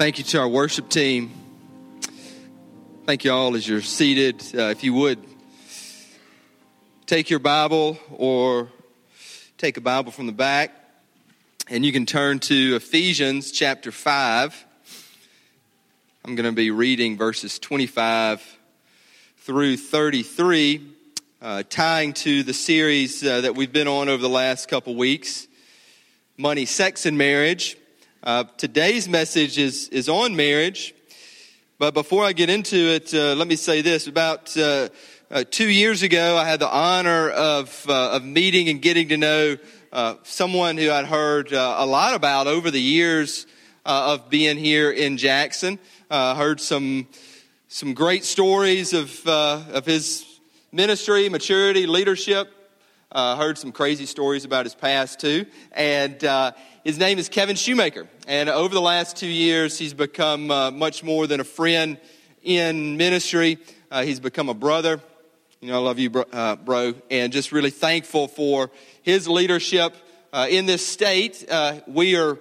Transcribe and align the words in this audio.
Thank 0.00 0.16
you 0.16 0.24
to 0.24 0.40
our 0.40 0.48
worship 0.48 0.88
team. 0.88 1.30
Thank 3.04 3.22
you 3.22 3.34
all 3.34 3.54
as 3.54 3.68
you're 3.68 3.82
seated. 3.82 4.42
Uh, 4.54 4.70
if 4.70 4.82
you 4.82 4.94
would 4.94 5.22
take 7.04 7.28
your 7.28 7.38
Bible 7.38 7.98
or 8.10 8.70
take 9.58 9.76
a 9.76 9.82
Bible 9.82 10.10
from 10.10 10.24
the 10.24 10.32
back, 10.32 10.72
and 11.68 11.84
you 11.84 11.92
can 11.92 12.06
turn 12.06 12.38
to 12.38 12.76
Ephesians 12.76 13.52
chapter 13.52 13.92
5. 13.92 14.64
I'm 16.24 16.34
going 16.34 16.46
to 16.48 16.52
be 16.52 16.70
reading 16.70 17.18
verses 17.18 17.58
25 17.58 18.42
through 19.40 19.76
33, 19.76 20.94
uh, 21.42 21.62
tying 21.68 22.14
to 22.14 22.42
the 22.42 22.54
series 22.54 23.22
uh, 23.22 23.42
that 23.42 23.54
we've 23.54 23.70
been 23.70 23.86
on 23.86 24.08
over 24.08 24.22
the 24.22 24.30
last 24.30 24.66
couple 24.66 24.94
weeks 24.94 25.46
Money, 26.38 26.64
Sex, 26.64 27.04
and 27.04 27.18
Marriage. 27.18 27.76
Uh, 28.22 28.44
today's 28.58 29.08
message 29.08 29.56
is, 29.56 29.88
is 29.88 30.06
on 30.06 30.36
marriage, 30.36 30.94
but 31.78 31.94
before 31.94 32.22
I 32.22 32.34
get 32.34 32.50
into 32.50 32.76
it, 32.76 33.14
uh, 33.14 33.34
let 33.34 33.48
me 33.48 33.56
say 33.56 33.80
this. 33.80 34.08
About 34.08 34.54
uh, 34.58 34.90
uh 35.30 35.44
two 35.50 35.70
years 35.70 36.02
ago, 36.02 36.36
I 36.36 36.44
had 36.44 36.60
the 36.60 36.68
honor 36.68 37.30
of, 37.30 37.86
uh, 37.88 38.10
of 38.10 38.22
meeting 38.22 38.68
and 38.68 38.82
getting 38.82 39.08
to 39.08 39.16
know 39.16 39.56
uh, 39.90 40.16
someone 40.22 40.76
who 40.76 40.90
I'd 40.90 41.06
heard 41.06 41.52
a 41.52 41.86
lot 41.86 42.12
about 42.12 42.46
over 42.46 42.70
the 42.70 42.80
years 42.80 43.46
of 43.86 44.28
being 44.28 44.58
here 44.58 44.90
in 44.90 45.16
Jackson. 45.16 45.78
heard 46.10 46.60
some, 46.60 47.08
some 47.68 47.94
great 47.94 48.24
stories 48.24 48.92
of, 48.92 49.26
of 49.26 49.86
his 49.86 50.26
ministry, 50.72 51.30
maturity, 51.30 51.86
leadership. 51.86 52.52
heard 53.14 53.56
some 53.56 53.72
crazy 53.72 54.04
stories 54.04 54.44
about 54.44 54.66
his 54.66 54.74
past 54.74 55.20
too. 55.20 55.46
And 55.72 56.22
his 56.84 56.98
name 56.98 57.18
is 57.18 57.28
Kevin 57.28 57.56
Shoemaker. 57.56 58.08
And 58.26 58.48
over 58.48 58.74
the 58.74 58.80
last 58.80 59.16
two 59.16 59.26
years, 59.26 59.78
he's 59.78 59.92
become 59.92 60.50
uh, 60.50 60.70
much 60.70 61.04
more 61.04 61.26
than 61.26 61.40
a 61.40 61.44
friend 61.44 61.98
in 62.42 62.96
ministry. 62.96 63.58
Uh, 63.90 64.02
he's 64.02 64.20
become 64.20 64.48
a 64.48 64.54
brother. 64.54 65.00
You 65.60 65.68
know, 65.68 65.74
I 65.74 65.82
love 65.82 65.98
you, 65.98 66.08
bro, 66.08 66.24
uh, 66.32 66.56
bro 66.56 66.94
and 67.10 67.32
just 67.34 67.52
really 67.52 67.70
thankful 67.70 68.28
for 68.28 68.70
his 69.02 69.28
leadership 69.28 69.94
uh, 70.32 70.46
in 70.48 70.64
this 70.64 70.86
state. 70.86 71.44
Uh, 71.50 71.80
we 71.86 72.16
are 72.16 72.38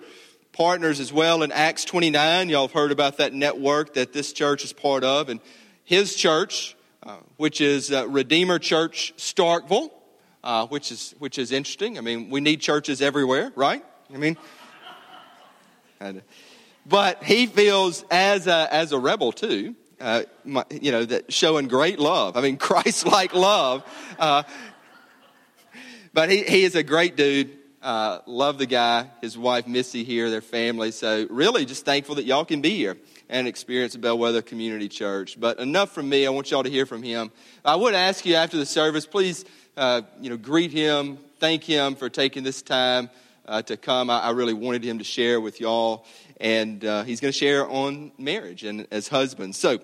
partners 0.54 1.02
as 1.02 1.12
well 1.12 1.44
in 1.44 1.52
Acts 1.52 1.84
29. 1.84 2.48
Y'all 2.48 2.68
have 2.68 2.72
heard 2.72 2.94
about 2.94 3.18
that 3.18 3.34
network 3.34 3.96
that 3.96 4.14
this 4.14 4.32
church 4.32 4.64
is 4.64 4.72
part 4.72 5.04
of. 5.04 5.28
And 5.28 5.42
his 5.84 6.16
church, 6.16 6.78
uh, 7.04 7.18
which 7.36 7.60
is 7.60 7.92
Redeemer 7.92 8.58
Church 8.58 9.14
Starkville, 9.18 9.92
which, 10.70 10.94
is, 10.94 11.14
which 11.20 11.38
is 11.38 11.52
interesting. 11.52 11.98
I 11.98 12.02
mean, 12.02 12.30
we 12.30 12.40
need 12.40 12.62
churches 12.62 13.02
everywhere, 13.02 13.52
right? 13.58 13.84
I 14.14 14.18
mean, 14.18 14.38
but 16.86 17.24
he 17.24 17.46
feels 17.46 18.04
as 18.10 18.48
a, 18.48 18.68
as 18.74 18.92
a 18.92 19.00
rebel 19.00 19.32
too. 19.32 19.76
Uh, 20.00 20.24
my, 20.46 20.64
you 20.72 20.92
know, 20.92 21.04
that 21.06 21.32
showing 21.32 21.68
great 21.68 22.00
love. 22.00 22.38
I 22.38 22.42
mean, 22.42 22.58
Christ-like 22.70 23.34
love. 23.34 23.84
Uh, 24.18 24.44
but 26.14 26.32
he, 26.32 26.44
he 26.44 26.64
is 26.64 26.76
a 26.76 26.84
great 26.84 27.16
dude. 27.16 27.52
Uh, 27.82 28.20
love 28.26 28.58
the 28.58 28.66
guy, 28.66 29.10
his 29.22 29.38
wife 29.38 29.68
Missy 29.68 30.04
here, 30.04 30.30
their 30.30 30.42
family. 30.42 30.92
So 30.92 31.28
really, 31.30 31.66
just 31.66 31.86
thankful 31.86 32.16
that 32.16 32.26
y'all 32.26 32.46
can 32.46 32.62
be 32.62 32.76
here 32.76 32.98
and 33.30 33.48
experience 33.48 33.96
Bellwether 33.96 34.42
Community 34.42 34.90
Church. 34.90 35.40
But 35.40 35.60
enough 35.60 35.92
from 35.92 36.10
me. 36.10 36.26
I 36.26 36.30
want 36.30 36.50
y'all 36.50 36.64
to 36.64 36.70
hear 36.70 36.86
from 36.86 37.04
him. 37.04 37.32
I 37.64 37.76
would 37.76 37.94
ask 37.94 38.26
you 38.26 38.36
after 38.36 38.58
the 38.58 38.66
service, 38.66 39.06
please, 39.06 39.46
uh, 39.78 40.02
you 40.20 40.30
know, 40.30 40.38
greet 40.38 40.72
him, 40.72 41.18
thank 41.40 41.64
him 41.64 41.96
for 41.96 42.10
taking 42.10 42.44
this 42.44 42.62
time 42.62 43.10
uh, 43.50 43.64
to 43.64 43.76
come. 43.76 44.10
I, 44.10 44.20
I, 44.20 44.30
really 44.30 44.54
wanted 44.54 44.84
him 44.84 45.00
to 45.00 45.04
share 45.04 45.42
with 45.42 45.60
y'all, 45.60 46.06
and 46.40 46.86
uh, 46.86 47.04
he's 47.04 47.20
going 47.20 47.32
to 47.32 47.38
share 47.38 47.68
on 47.68 48.12
marriage 48.18 48.64
and 48.64 48.88
as 48.92 49.08
husbands. 49.08 49.58
So, 49.58 49.80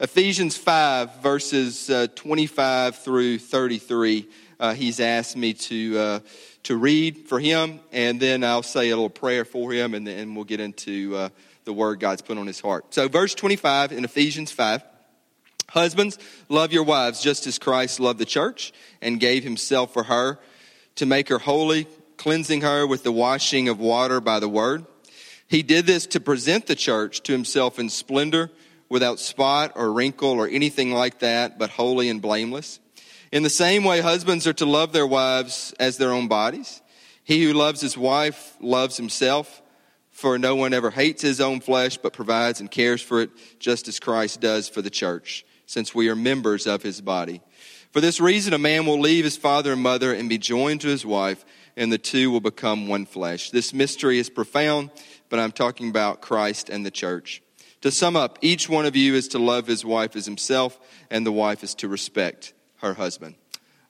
Ephesians 0.00 0.56
5, 0.56 1.16
verses 1.20 1.90
uh, 1.90 2.06
25 2.14 2.96
through 2.96 3.40
33, 3.40 4.28
uh, 4.60 4.74
he's 4.74 5.00
asked 5.00 5.36
me 5.36 5.52
to, 5.54 5.98
uh, 5.98 6.20
to 6.62 6.76
read 6.76 7.26
for 7.26 7.40
him, 7.40 7.80
and 7.90 8.20
then 8.20 8.44
I'll 8.44 8.62
say 8.62 8.90
a 8.90 8.94
little 8.94 9.10
prayer 9.10 9.44
for 9.44 9.72
him, 9.72 9.94
and 9.94 10.06
then 10.06 10.36
we'll 10.36 10.44
get 10.44 10.60
into 10.60 11.16
uh, 11.16 11.28
the 11.64 11.72
word 11.72 11.98
God's 11.98 12.22
put 12.22 12.38
on 12.38 12.46
his 12.46 12.60
heart. 12.60 12.94
So, 12.94 13.08
verse 13.08 13.34
25 13.34 13.90
in 13.90 14.04
Ephesians 14.04 14.52
5. 14.52 14.84
Husbands, 15.70 16.18
love 16.48 16.72
your 16.72 16.84
wives 16.84 17.20
just 17.20 17.46
as 17.46 17.58
Christ 17.58 18.00
loved 18.00 18.18
the 18.18 18.24
church 18.24 18.72
and 19.02 19.20
gave 19.20 19.44
himself 19.44 19.92
for 19.92 20.04
her 20.04 20.38
to 20.94 21.06
make 21.06 21.28
her 21.28 21.38
holy, 21.38 21.86
cleansing 22.18 22.60
her 22.60 22.86
with 22.86 23.04
the 23.04 23.12
washing 23.12 23.68
of 23.68 23.80
water 23.80 24.20
by 24.20 24.38
the 24.38 24.48
word. 24.48 24.84
He 25.46 25.62
did 25.62 25.86
this 25.86 26.04
to 26.08 26.20
present 26.20 26.66
the 26.66 26.74
church 26.74 27.22
to 27.22 27.32
himself 27.32 27.78
in 27.78 27.88
splendor, 27.88 28.50
without 28.88 29.20
spot 29.20 29.72
or 29.74 29.92
wrinkle 29.92 30.30
or 30.30 30.48
anything 30.48 30.92
like 30.92 31.18
that, 31.20 31.58
but 31.58 31.70
holy 31.70 32.08
and 32.08 32.22
blameless. 32.22 32.80
In 33.30 33.42
the 33.42 33.50
same 33.50 33.84
way, 33.84 34.00
husbands 34.00 34.46
are 34.46 34.54
to 34.54 34.66
love 34.66 34.92
their 34.92 35.06
wives 35.06 35.74
as 35.78 35.96
their 35.98 36.12
own 36.12 36.28
bodies. 36.28 36.80
He 37.22 37.44
who 37.44 37.52
loves 37.52 37.80
his 37.80 37.96
wife 37.96 38.56
loves 38.60 38.96
himself, 38.96 39.60
for 40.10 40.38
no 40.38 40.56
one 40.56 40.72
ever 40.72 40.90
hates 40.90 41.22
his 41.22 41.40
own 41.40 41.60
flesh, 41.60 41.98
but 41.98 42.14
provides 42.14 42.60
and 42.60 42.70
cares 42.70 43.02
for 43.02 43.20
it, 43.20 43.30
just 43.58 43.86
as 43.86 44.00
Christ 44.00 44.40
does 44.40 44.68
for 44.68 44.80
the 44.80 44.90
church, 44.90 45.44
since 45.66 45.94
we 45.94 46.08
are 46.08 46.16
members 46.16 46.66
of 46.66 46.82
his 46.82 47.00
body. 47.02 47.42
For 47.92 48.00
this 48.00 48.20
reason, 48.20 48.54
a 48.54 48.58
man 48.58 48.86
will 48.86 49.00
leave 49.00 49.24
his 49.24 49.36
father 49.36 49.74
and 49.74 49.82
mother 49.82 50.12
and 50.12 50.28
be 50.28 50.38
joined 50.38 50.80
to 50.80 50.88
his 50.88 51.04
wife 51.04 51.44
and 51.78 51.92
the 51.92 51.96
two 51.96 52.30
will 52.30 52.40
become 52.40 52.88
one 52.88 53.06
flesh. 53.06 53.50
This 53.50 53.72
mystery 53.72 54.18
is 54.18 54.28
profound, 54.28 54.90
but 55.30 55.38
I'm 55.38 55.52
talking 55.52 55.88
about 55.88 56.20
Christ 56.20 56.68
and 56.68 56.84
the 56.84 56.90
church. 56.90 57.40
To 57.82 57.92
sum 57.92 58.16
up, 58.16 58.40
each 58.42 58.68
one 58.68 58.84
of 58.84 58.96
you 58.96 59.14
is 59.14 59.28
to 59.28 59.38
love 59.38 59.68
his 59.68 59.84
wife 59.84 60.16
as 60.16 60.26
himself, 60.26 60.76
and 61.08 61.24
the 61.24 61.32
wife 61.32 61.62
is 61.62 61.76
to 61.76 61.88
respect 61.88 62.52
her 62.78 62.94
husband. 62.94 63.36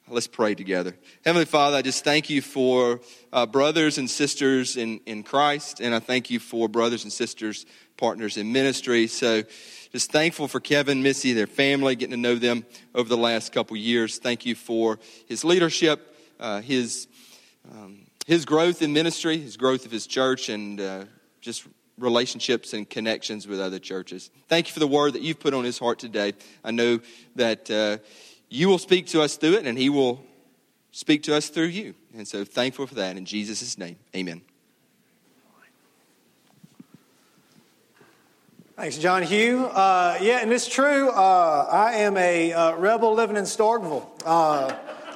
Let's 0.07 0.27
pray 0.27 0.55
together. 0.55 0.97
Heavenly 1.25 1.47
Father, 1.47 1.79
I 1.79 1.83
just 1.83 2.05
thank 2.05 2.29
you 2.29 2.43
for 2.43 3.01
uh, 3.33 3.47
brothers 3.47 3.97
and 3.97 4.09
sisters 4.09 4.77
in, 4.77 5.01
in 5.07 5.23
Christ, 5.23 5.81
and 5.81 5.95
I 5.95 5.99
thank 5.99 6.31
you 6.31 6.39
for 6.39 6.69
brothers 6.69 7.05
and 7.05 7.13
sisters, 7.13 7.65
partners 7.97 8.37
in 8.37 8.53
ministry. 8.53 9.07
So, 9.07 9.43
just 9.93 10.13
thankful 10.13 10.49
for 10.49 10.61
Kevin, 10.61 11.03
Missy, 11.03 11.33
their 11.33 11.47
family, 11.47 11.97
getting 11.97 12.11
to 12.11 12.21
know 12.21 12.35
them 12.35 12.67
over 12.95 13.09
the 13.09 13.17
last 13.17 13.53
couple 13.53 13.77
years. 13.79 14.19
Thank 14.19 14.45
you 14.45 14.55
for 14.55 14.99
his 15.27 15.45
leadership, 15.45 16.15
uh, 16.39 16.61
his 16.61 17.08
um, 17.71 18.07
his 18.27 18.45
growth 18.45 18.83
in 18.83 18.93
ministry, 18.93 19.39
his 19.39 19.57
growth 19.57 19.85
of 19.87 19.91
his 19.91 20.07
church, 20.07 20.49
and 20.49 20.81
uh, 20.81 21.05
just 21.41 21.67
relationships 21.99 22.73
and 22.73 22.89
connections 22.89 23.47
with 23.47 23.61
other 23.61 23.79
churches. 23.79 24.31
Thank 24.49 24.69
you 24.69 24.73
for 24.73 24.81
the 24.81 24.89
word 24.89 25.15
that 25.15 25.23
you've 25.23 25.41
put 25.41 25.55
on 25.55 25.65
his 25.65 25.79
heart 25.79 25.99
today. 25.99 26.33
I 26.65 26.71
know 26.71 27.01
that 27.37 27.71
uh, 27.71 27.99
you 28.49 28.69
will 28.69 28.79
speak 28.79 29.07
to 29.09 29.23
us 29.23 29.37
through 29.37 29.55
it, 29.55 29.67
and 29.67 29.77
he 29.77 29.89
will 29.91 30.25
speak 30.93 31.25
to 31.25 31.37
us 31.37 31.49
through 31.49 31.67
you. 31.67 31.95
And 32.15 32.27
so 32.27 32.45
thankful 32.45 32.87
for 32.87 32.95
that. 32.97 33.17
In 33.17 33.25
Jesus' 33.25 33.77
name, 33.79 33.97
amen. 34.15 34.43
Thanks, 38.77 38.97
John 38.97 39.25
Hugh. 39.25 39.67
Uh, 39.67 40.19
yeah, 40.21 40.39
and 40.41 40.53
it's 40.53 40.69
true. 40.69 41.11
Uh, 41.11 41.69
I 41.69 41.95
am 41.95 42.17
a 42.17 42.53
uh, 42.53 42.77
rebel 42.77 43.13
living 43.13 43.37
in 43.37 43.43
Starkville. 43.43 44.07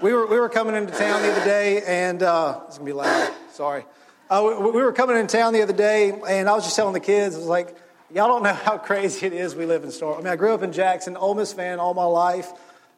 We 0.02 0.12
were, 0.12 0.26
we 0.26 0.40
were 0.40 0.48
coming 0.48 0.74
into 0.74 0.92
town 0.92 1.22
the 1.22 1.30
other 1.30 1.44
day, 1.44 1.80
and 1.86 2.24
uh, 2.24 2.62
it's 2.66 2.76
to 2.76 2.82
be 2.82 2.92
loud. 2.92 3.32
Sorry. 3.52 3.84
Uh, 4.28 4.56
we, 4.60 4.72
we, 4.72 4.82
were 4.82 4.92
coming 4.92 5.16
into 5.16 5.36
town 5.36 5.52
the 5.52 5.62
other 5.62 5.72
day, 5.72 6.10
and 6.28 6.48
I 6.48 6.54
was 6.54 6.64
just 6.64 6.74
telling 6.74 6.92
the 6.92 6.98
kids, 6.98 7.36
I 7.36 7.38
was 7.38 7.46
like, 7.46 7.76
y'all 8.12 8.26
don't 8.26 8.42
know 8.42 8.52
how 8.52 8.78
crazy 8.88 9.26
it 9.26 9.32
is 9.32 9.54
we 9.54 9.64
live 9.64 9.84
in 9.84 9.92
Star. 9.92 10.14
I 10.14 10.18
mean, 10.18 10.26
I 10.26 10.34
grew 10.34 10.52
up 10.54 10.64
in 10.64 10.72
Jackson, 10.72 11.16
Ole 11.16 11.36
Miss 11.36 11.52
fan 11.52 11.78
all 11.78 11.94
my 11.94 12.04
life. 12.04 12.50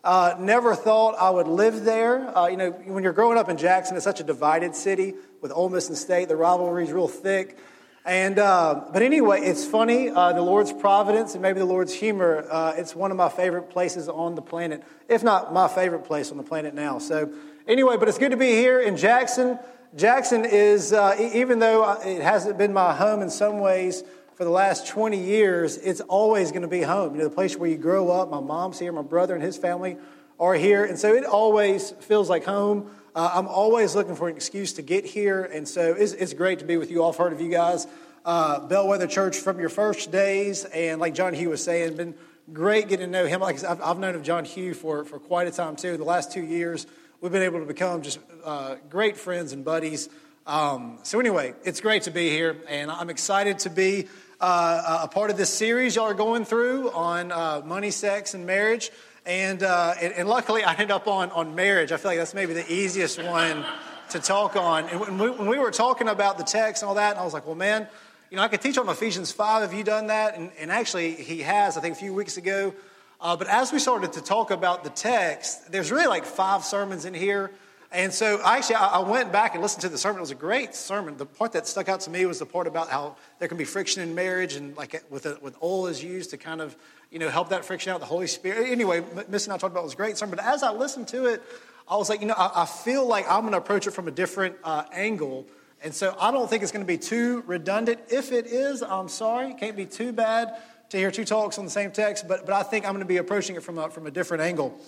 Uh, 0.03 0.37
never 0.39 0.75
thought 0.75 1.15
I 1.21 1.29
would 1.29 1.47
live 1.47 1.85
there. 1.85 2.35
Uh, 2.35 2.47
you 2.47 2.57
know, 2.57 2.71
when 2.71 3.05
you're 3.05 3.13
growing 3.13 3.37
up 3.37 3.51
in 3.51 3.59
Jackson, 3.59 3.97
it's 3.97 4.05
such 4.05 4.21
a 4.21 4.25
divided 4.25 4.75
city 4.75 5.13
with 5.43 5.53
Ole 5.53 5.69
Miss 5.69 5.89
and 5.89 5.99
State. 5.99 6.29
The 6.29 6.37
rivalry 6.37 6.85
is 6.85 6.93
real 6.93 7.09
thick. 7.09 7.59
And 8.07 8.39
uh, 8.39 8.85
but 8.93 9.01
anyway, 9.01 9.41
it's 9.41 9.65
funny. 9.65 10.11
Uh, 10.11 10.35
the 10.35 10.43
Lord's 10.43 10.75
providence 10.75 11.33
and 11.33 11.41
maybe 11.41 11.59
the 11.59 11.65
Lord's 11.65 11.95
humor. 11.95 12.47
Uh, 12.51 12.75
it's 12.77 12.95
one 12.95 13.11
of 13.11 13.17
my 13.17 13.31
favorite 13.31 13.71
places 13.71 14.11
on 14.11 14.35
the 14.35 14.43
planet, 14.43 14.83
if 15.09 15.23
not 15.23 15.55
my 15.55 15.69
favorite 15.69 16.05
place 16.05 16.31
on 16.31 16.37
the 16.37 16.43
planet 16.43 16.75
now. 16.75 16.99
So 16.99 17.33
anyway, 17.67 17.97
but 17.97 18.09
it's 18.09 18.19
good 18.19 18.33
to 18.33 18.37
be 18.37 18.51
here 18.51 18.79
in 18.79 18.99
Jackson. 18.99 19.59
Jackson 19.97 20.45
is, 20.45 20.93
uh, 20.93 21.17
even 21.19 21.61
though 21.61 21.93
it 22.05 22.21
hasn't 22.21 22.59
been 22.59 22.75
my 22.75 22.95
home 22.95 23.23
in 23.23 23.31
some 23.31 23.59
ways 23.61 24.05
for 24.35 24.45
the 24.45 24.51
last 24.51 24.87
20 24.89 25.19
years, 25.19 25.79
it's 25.79 26.01
always 26.03 26.51
going 26.51 26.63
to 26.63 26.69
be 26.69 26.83
home. 26.83 27.15
You 27.15 27.23
know, 27.23 27.29
the 27.29 27.35
place 27.35 27.57
where 27.57 27.71
you 27.71 27.79
grow 27.79 28.11
up. 28.11 28.31
My 28.31 28.41
mom's 28.41 28.79
here, 28.79 28.93
my 28.93 29.03
brother 29.03 29.35
and 29.35 29.43
his 29.43 29.57
family 29.57 29.97
are 30.39 30.55
here, 30.55 30.85
and 30.85 30.99
so 30.99 31.15
it 31.15 31.25
always 31.25 31.93
feels 32.01 32.29
like 32.29 32.45
home. 32.45 32.91
Uh, 33.15 33.31
I'm 33.33 33.47
always 33.47 33.95
looking 33.95 34.17
for 34.17 34.29
an 34.29 34.35
excuse 34.35 34.73
to 34.73 34.83
get 34.83 35.05
here, 35.05 35.45
and 35.45 35.69
so 35.69 35.95
it's, 35.95 36.13
it's 36.15 36.33
great 36.33 36.59
to 36.59 36.65
be 36.65 36.77
with 36.77 36.91
you 36.91 37.01
all. 37.01 37.13
I've 37.13 37.17
heard 37.17 37.33
of 37.33 37.41
you 37.41 37.49
guys, 37.49 37.87
uh, 38.25 38.59
Bellwether 38.67 39.07
Church, 39.07 39.37
from 39.37 39.61
your 39.61 39.69
first 39.69 40.11
days, 40.11 40.65
and 40.65 41.01
like 41.01 41.15
John 41.15 41.33
Hugh 41.33 41.51
was 41.51 41.63
saying, 41.63 41.95
been 41.95 42.17
great 42.53 42.89
getting 42.89 43.07
to 43.07 43.13
know 43.13 43.27
him. 43.27 43.41
Like 43.41 43.63
I've, 43.63 43.81
I've 43.81 43.99
known 44.01 44.17
of 44.17 44.25
John 44.25 44.45
Hugh 44.45 44.75
for, 44.75 45.05
for 45.05 45.21
quite 45.21 45.47
a 45.47 45.53
time 45.53 45.77
too. 45.77 45.97
The 45.97 46.03
last 46.03 46.33
two 46.33 46.43
years, 46.43 46.89
we've 47.21 47.31
been 47.31 47.43
able 47.43 47.61
to 47.61 47.67
become 47.67 48.03
just 48.03 48.19
uh, 48.45 48.77
great 48.91 49.17
friends 49.17 49.53
and 49.53 49.65
buddies. 49.65 50.09
Um, 50.45 50.99
so 51.05 51.21
anyway, 51.21 51.55
it's 51.63 51.81
great 51.81 52.03
to 52.03 52.11
be 52.11 52.31
here, 52.31 52.57
and 52.69 52.91
I'm 52.91 53.11
excited 53.11 53.61
to 53.61 53.71
be 53.71 54.09
uh, 54.41 55.03
a 55.05 55.09
part 55.09 55.31
of 55.31 55.37
this 55.37 55.51
series 55.51 55.95
y'all 55.95 56.07
are 56.07 56.15
going 56.15 56.45
through 56.45 56.91
on 56.91 57.31
uh, 57.31 57.63
money, 57.65 57.93
sex, 57.93 58.35
and 58.35 58.45
marriage. 58.45 58.91
And, 59.27 59.63
uh, 59.63 59.95
and, 60.03 60.13
and, 60.13 60.29
luckily, 60.29 60.65
I 60.65 60.73
ended 60.73 60.91
up 60.91 61.09
on, 61.09 61.31
on 61.31 61.55
marriage. 61.55 61.93
I 61.93 61.97
feel 61.97 62.11
like 62.11 62.19
that's 62.19 62.35
maybe 62.35 62.53
the 62.53 62.71
easiest 62.71 63.23
one 63.23 63.65
to 64.11 64.21
talk 64.21 64.55
on. 64.55 64.87
And 64.91 65.01
when 65.01 65.19
we, 65.19 65.31
when 65.31 65.49
we 65.49 65.59
were 65.59 65.71
talking 65.71 66.09
about 66.09 66.37
the 66.37 66.45
text 66.45 66.83
and 66.83 66.89
all 66.91 66.97
that, 66.97 67.13
and 67.13 67.21
I 67.21 67.25
was 67.25 67.33
like, 67.33 67.47
well, 67.47 67.55
man, 67.55 67.89
you 68.31 68.37
know, 68.37 68.43
I 68.43 68.49
could 68.49 68.61
teach 68.61 68.77
on 68.77 68.87
Ephesians 68.87 69.33
5. 69.33 69.63
Have 69.63 69.73
you 69.73 69.83
done 69.83 70.09
that? 70.09 70.37
And, 70.37 70.51
and 70.59 70.71
actually, 70.71 71.13
he 71.13 71.41
has, 71.41 71.79
I 71.79 71.81
think, 71.81 71.97
a 71.97 71.99
few 71.99 72.13
weeks 72.13 72.37
ago. 72.37 72.75
Uh, 73.19 73.35
but 73.35 73.47
as 73.47 73.73
we 73.73 73.79
started 73.79 74.13
to 74.13 74.21
talk 74.21 74.51
about 74.51 74.85
the 74.85 74.91
text, 74.91 75.73
there's 75.73 75.91
really 75.91 76.07
like 76.07 76.27
five 76.27 76.63
sermons 76.63 77.07
in 77.07 77.15
here. 77.15 77.51
And 77.95 78.13
so 78.13 78.41
actually, 78.45 78.75
I, 78.75 78.99
went 78.99 79.31
back 79.31 79.55
and 79.55 79.63
listened 79.63 79.83
to 79.83 79.89
the 79.89 79.97
sermon. 79.97 80.19
It 80.19 80.23
was 80.23 80.33
a 80.33 80.35
great 80.35 80.75
sermon. 80.75 81.17
The 81.17 81.27
part 81.27 81.53
that 81.53 81.69
stuck 81.69 81.89
out 81.89 82.01
to 82.01 82.11
me 82.11 82.27
was 82.27 82.41
the 82.41 82.47
part 82.47 82.67
about 82.67 82.89
how 82.89 83.15
there 83.39 83.47
can 83.47 83.57
be 83.57 83.65
friction 83.65 84.03
in 84.03 84.17
marriage 84.17 84.57
and 84.57 84.77
like 84.77 85.05
with, 85.11 85.27
a, 85.27 85.39
with 85.41 85.57
oil 85.63 85.87
is 85.87 86.03
used 86.03 86.31
to 86.31 86.37
kind 86.37 86.61
of, 86.61 86.77
you 87.13 87.21
know, 87.21 87.29
help 87.29 87.51
that 87.51 87.65
friction 87.65 87.93
out, 87.93 88.01
the 88.01 88.07
Holy 88.07 88.27
Spirit. 88.27 88.69
Anyway, 88.69 89.05
Miss 89.29 89.45
and 89.45 89.53
I 89.53 89.59
talked 89.59 89.73
about 89.73 89.83
it, 89.83 89.85
was 89.85 89.93
a 89.93 89.97
great 89.97 90.19
sermon. 90.19 90.35
But 90.35 90.45
as 90.45 90.65
I 90.65 90.73
listened 90.73 91.07
to 91.09 91.27
it, 91.27 91.41
I 91.87 91.97
was 91.97 92.11
like, 92.11 92.21
you 92.21 92.27
know, 92.27 92.35
I, 92.37 92.63
I 92.63 92.67
feel 92.67 93.07
like 93.07 93.31
I'm 93.31 93.43
going 93.43 93.53
to 93.53 93.59
approach 93.59 93.87
it 93.87 93.93
from 93.93 94.09
a 94.09 94.11
different 94.13 94.57
uh, 94.65 94.83
angle. 94.93 95.47
And 95.81 95.95
so 95.95 96.17
I 96.19 96.33
don't 96.33 96.51
think 96.51 96.65
it's 96.65 96.73
going 96.73 96.85
to 96.85 96.93
be 96.93 96.99
too 96.99 97.45
redundant. 97.47 98.01
If 98.09 98.33
it 98.33 98.47
is, 98.47 98.83
I'm 98.83 99.09
sorry. 99.09 99.51
It 99.51 99.59
can't 99.59 99.77
be 99.77 99.87
too 99.87 100.13
bad 100.13 100.57
to 100.89 100.97
hear 100.97 101.13
two 101.13 101.25
talks 101.25 101.59
on 101.59 101.65
the 101.65 101.71
same 101.71 101.93
text, 101.93 102.27
but, 102.27 102.45
but 102.45 102.55
I 102.55 102.65
think 102.65 102.87
I'm 102.87 102.93
going 102.93 103.05
to 103.05 103.09
be 103.09 103.19
approaching 103.19 103.55
it 103.55 103.63
from 103.63 103.79
a, 103.79 103.89
from 103.89 104.09
a 104.09 104.11
different 104.11 104.43
angle. 104.43 104.81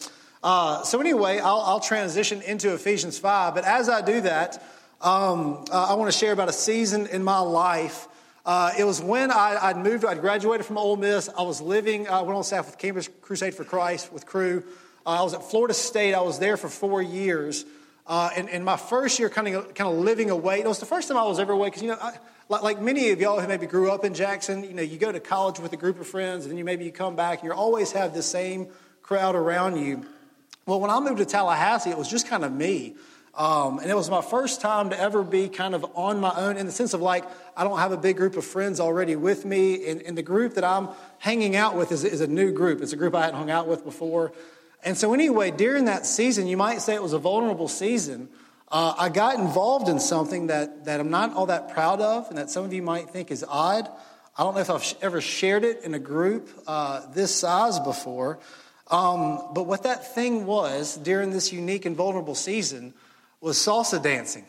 Uh, 0.46 0.84
so, 0.84 1.00
anyway, 1.00 1.40
I'll, 1.40 1.60
I'll, 1.62 1.80
transition 1.80 2.40
into 2.40 2.72
Ephesians 2.72 3.18
5. 3.18 3.52
But 3.52 3.64
as 3.64 3.88
I 3.88 4.00
do 4.00 4.20
that, 4.20 4.62
um, 5.00 5.64
uh, 5.72 5.86
I 5.88 5.94
want 5.94 6.12
to 6.12 6.16
share 6.16 6.32
about 6.32 6.48
a 6.48 6.52
season 6.52 7.08
in 7.08 7.24
my 7.24 7.40
life. 7.40 8.06
Uh, 8.44 8.70
it 8.78 8.84
was 8.84 9.02
when 9.02 9.32
I, 9.32 9.72
would 9.72 9.82
moved, 9.82 10.04
I'd 10.04 10.20
graduated 10.20 10.64
from 10.64 10.78
Ole 10.78 10.94
Miss. 10.94 11.28
I 11.36 11.42
was 11.42 11.60
living, 11.60 12.06
I 12.06 12.22
went 12.22 12.36
on 12.36 12.44
staff 12.44 12.66
with 12.66 12.78
Campus 12.78 13.10
Crusade 13.22 13.56
for 13.56 13.64
Christ 13.64 14.12
with 14.12 14.24
Cru. 14.24 14.62
Uh, 15.04 15.18
I 15.18 15.22
was 15.24 15.34
at 15.34 15.42
Florida 15.42 15.74
State. 15.74 16.14
I 16.14 16.20
was 16.20 16.38
there 16.38 16.56
for 16.56 16.68
four 16.68 17.02
years. 17.02 17.64
Uh, 18.06 18.30
and, 18.36 18.48
and, 18.48 18.64
my 18.64 18.76
first 18.76 19.18
year, 19.18 19.28
kind 19.28 19.48
of, 19.48 19.74
kind 19.74 19.90
of 19.90 19.98
living 19.98 20.30
away, 20.30 20.60
it 20.60 20.68
was 20.68 20.78
the 20.78 20.86
first 20.86 21.08
time 21.08 21.16
I 21.16 21.24
was 21.24 21.40
ever 21.40 21.54
away 21.54 21.70
because, 21.70 21.82
you 21.82 21.88
know, 21.88 21.98
I, 22.00 22.12
like, 22.48 22.62
like, 22.62 22.80
many 22.80 23.10
of 23.10 23.20
y'all 23.20 23.40
who 23.40 23.48
maybe 23.48 23.66
grew 23.66 23.90
up 23.90 24.04
in 24.04 24.14
Jackson, 24.14 24.62
you 24.62 24.74
know, 24.74 24.82
you 24.82 24.96
go 24.96 25.10
to 25.10 25.18
college 25.18 25.58
with 25.58 25.72
a 25.72 25.76
group 25.76 25.98
of 25.98 26.06
friends 26.06 26.44
and 26.44 26.52
then 26.52 26.56
you 26.56 26.64
maybe 26.64 26.84
you 26.84 26.92
come 26.92 27.16
back 27.16 27.40
and 27.40 27.48
you 27.48 27.52
always 27.52 27.90
have 27.90 28.14
the 28.14 28.22
same 28.22 28.68
crowd 29.02 29.34
around 29.34 29.84
you. 29.84 30.06
Well, 30.66 30.80
when 30.80 30.90
I 30.90 30.98
moved 30.98 31.18
to 31.18 31.24
Tallahassee, 31.24 31.90
it 31.90 31.96
was 31.96 32.08
just 32.08 32.26
kind 32.26 32.44
of 32.44 32.52
me. 32.52 32.96
Um, 33.36 33.78
and 33.78 33.88
it 33.88 33.94
was 33.94 34.10
my 34.10 34.20
first 34.20 34.60
time 34.60 34.90
to 34.90 34.98
ever 34.98 35.22
be 35.22 35.48
kind 35.48 35.76
of 35.76 35.86
on 35.94 36.18
my 36.18 36.32
own 36.34 36.56
in 36.56 36.66
the 36.66 36.72
sense 36.72 36.92
of 36.92 37.00
like, 37.00 37.24
I 37.56 37.62
don't 37.62 37.78
have 37.78 37.92
a 37.92 37.96
big 37.96 38.16
group 38.16 38.36
of 38.36 38.44
friends 38.44 38.80
already 38.80 39.14
with 39.14 39.44
me. 39.44 39.88
And, 39.88 40.02
and 40.02 40.18
the 40.18 40.22
group 40.22 40.54
that 40.54 40.64
I'm 40.64 40.88
hanging 41.18 41.54
out 41.54 41.76
with 41.76 41.92
is, 41.92 42.02
is 42.02 42.20
a 42.20 42.26
new 42.26 42.50
group. 42.50 42.82
It's 42.82 42.92
a 42.92 42.96
group 42.96 43.14
I 43.14 43.20
hadn't 43.20 43.36
hung 43.36 43.50
out 43.50 43.68
with 43.68 43.84
before. 43.84 44.32
And 44.82 44.96
so, 44.98 45.14
anyway, 45.14 45.52
during 45.52 45.84
that 45.84 46.04
season, 46.04 46.48
you 46.48 46.56
might 46.56 46.80
say 46.80 46.94
it 46.94 47.02
was 47.02 47.12
a 47.12 47.18
vulnerable 47.18 47.68
season. 47.68 48.28
Uh, 48.68 48.94
I 48.98 49.08
got 49.08 49.38
involved 49.38 49.88
in 49.88 50.00
something 50.00 50.48
that, 50.48 50.86
that 50.86 50.98
I'm 50.98 51.10
not 51.10 51.32
all 51.34 51.46
that 51.46 51.72
proud 51.72 52.00
of 52.00 52.28
and 52.28 52.38
that 52.38 52.50
some 52.50 52.64
of 52.64 52.72
you 52.72 52.82
might 52.82 53.10
think 53.10 53.30
is 53.30 53.44
odd. 53.48 53.88
I 54.36 54.42
don't 54.42 54.54
know 54.54 54.60
if 54.60 54.70
I've 54.70 54.94
ever 55.00 55.20
shared 55.20 55.62
it 55.62 55.84
in 55.84 55.94
a 55.94 56.00
group 56.00 56.48
uh, 56.66 57.06
this 57.12 57.32
size 57.32 57.78
before. 57.78 58.40
Um, 58.88 59.48
but 59.52 59.64
what 59.66 59.82
that 59.82 60.14
thing 60.14 60.46
was 60.46 60.96
during 60.96 61.30
this 61.30 61.52
unique 61.52 61.86
and 61.86 61.96
vulnerable 61.96 62.34
season 62.34 62.94
was 63.40 63.58
salsa 63.58 64.02
dancing. 64.02 64.44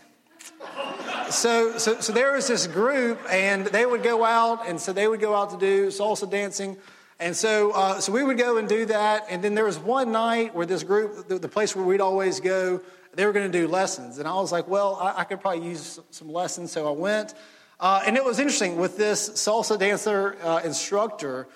So, 1.29 1.77
so, 1.77 1.99
so 1.99 2.13
there 2.13 2.33
was 2.33 2.47
this 2.47 2.67
group, 2.67 3.19
and 3.29 3.67
they 3.67 3.85
would 3.85 4.01
go 4.01 4.23
out, 4.23 4.67
and 4.67 4.79
so 4.79 4.93
they 4.93 5.07
would 5.07 5.19
go 5.19 5.35
out 5.35 5.49
to 5.49 5.57
do 5.57 5.87
salsa 5.87 6.29
dancing. 6.29 6.77
And 7.19 7.35
so, 7.35 7.71
uh, 7.71 7.99
so 7.99 8.11
we 8.11 8.23
would 8.23 8.37
go 8.37 8.57
and 8.57 8.69
do 8.69 8.85
that. 8.85 9.25
And 9.29 9.43
then 9.43 9.55
there 9.55 9.65
was 9.65 9.79
one 9.79 10.11
night 10.11 10.53
where 10.55 10.65
this 10.65 10.83
group, 10.83 11.27
the, 11.27 11.39
the 11.39 11.49
place 11.49 11.75
where 11.75 11.83
we'd 11.83 11.99
always 11.99 12.39
go, 12.39 12.79
they 13.13 13.25
were 13.25 13.33
going 13.33 13.51
to 13.51 13.59
do 13.59 13.67
lessons. 13.67 14.19
And 14.19 14.27
I 14.27 14.35
was 14.35 14.51
like, 14.51 14.67
well, 14.67 14.97
I, 15.01 15.21
I 15.21 15.23
could 15.23 15.41
probably 15.41 15.67
use 15.67 15.99
some 16.11 16.31
lessons. 16.31 16.71
So 16.71 16.87
I 16.87 16.91
went. 16.91 17.33
Uh, 17.79 18.03
and 18.05 18.15
it 18.15 18.23
was 18.23 18.39
interesting 18.39 18.77
with 18.77 18.97
this 18.97 19.29
salsa 19.31 19.77
dancer 19.77 20.37
uh, 20.43 20.61
instructor 20.63 21.47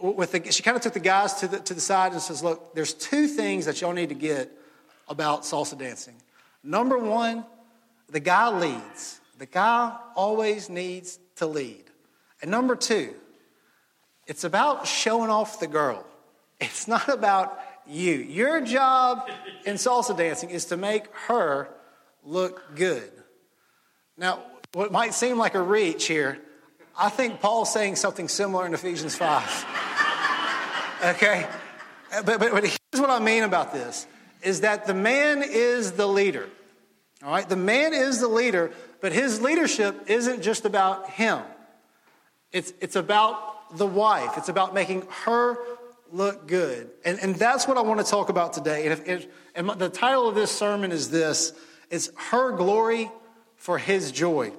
with 0.00 0.32
the, 0.32 0.52
she 0.52 0.62
kind 0.62 0.76
of 0.76 0.82
took 0.82 0.94
the 0.94 1.00
guys 1.00 1.34
to 1.34 1.48
the, 1.48 1.58
to 1.60 1.74
the 1.74 1.80
side 1.80 2.12
and 2.12 2.20
says, 2.20 2.42
Look, 2.42 2.74
there's 2.74 2.94
two 2.94 3.26
things 3.26 3.66
that 3.66 3.80
y'all 3.80 3.92
need 3.92 4.10
to 4.10 4.14
get 4.14 4.50
about 5.08 5.42
salsa 5.42 5.78
dancing. 5.78 6.14
Number 6.62 6.98
one, 6.98 7.44
the 8.08 8.20
guy 8.20 8.48
leads. 8.48 9.20
The 9.38 9.46
guy 9.46 9.96
always 10.14 10.68
needs 10.68 11.18
to 11.36 11.46
lead. 11.46 11.84
And 12.42 12.50
number 12.50 12.76
two, 12.76 13.14
it's 14.26 14.44
about 14.44 14.86
showing 14.86 15.30
off 15.30 15.60
the 15.60 15.66
girl. 15.66 16.04
It's 16.60 16.88
not 16.88 17.08
about 17.08 17.58
you. 17.86 18.14
Your 18.14 18.60
job 18.60 19.28
in 19.64 19.76
salsa 19.76 20.16
dancing 20.16 20.50
is 20.50 20.66
to 20.66 20.76
make 20.76 21.06
her 21.26 21.68
look 22.24 22.74
good. 22.74 23.10
Now, 24.16 24.42
what 24.72 24.92
might 24.92 25.14
seem 25.14 25.38
like 25.38 25.54
a 25.54 25.62
reach 25.62 26.06
here, 26.06 26.38
I 26.98 27.08
think 27.08 27.40
Paul's 27.40 27.72
saying 27.72 27.96
something 27.96 28.28
similar 28.28 28.66
in 28.66 28.74
Ephesians 28.74 29.14
5. 29.14 29.77
Okay? 31.04 31.46
Uh, 32.12 32.22
but, 32.22 32.40
but, 32.40 32.52
but 32.52 32.64
here's 32.64 33.00
what 33.00 33.10
I 33.10 33.18
mean 33.18 33.42
about 33.42 33.72
this 33.72 34.06
is 34.42 34.60
that 34.60 34.86
the 34.86 34.94
man 34.94 35.42
is 35.44 35.92
the 35.92 36.06
leader. 36.06 36.48
All 37.24 37.30
right? 37.30 37.48
The 37.48 37.56
man 37.56 37.92
is 37.92 38.20
the 38.20 38.28
leader, 38.28 38.70
but 39.00 39.12
his 39.12 39.40
leadership 39.40 40.08
isn't 40.08 40.42
just 40.42 40.64
about 40.64 41.10
him. 41.10 41.40
It's, 42.52 42.72
it's 42.80 42.96
about 42.96 43.76
the 43.76 43.86
wife. 43.86 44.36
It's 44.36 44.48
about 44.48 44.74
making 44.74 45.06
her 45.24 45.58
look 46.12 46.46
good. 46.46 46.90
And, 47.04 47.18
and 47.20 47.34
that's 47.34 47.66
what 47.66 47.76
I 47.76 47.82
want 47.82 48.00
to 48.00 48.06
talk 48.06 48.28
about 48.28 48.52
today. 48.52 48.84
And, 48.84 48.92
if, 48.92 49.08
if, 49.08 49.26
and 49.54 49.68
the 49.70 49.88
title 49.88 50.28
of 50.28 50.34
this 50.34 50.50
sermon 50.50 50.92
is 50.92 51.10
this, 51.10 51.52
it's 51.90 52.10
Her 52.16 52.52
Glory 52.52 53.10
for 53.56 53.78
His 53.78 54.12
Joy. 54.12 54.52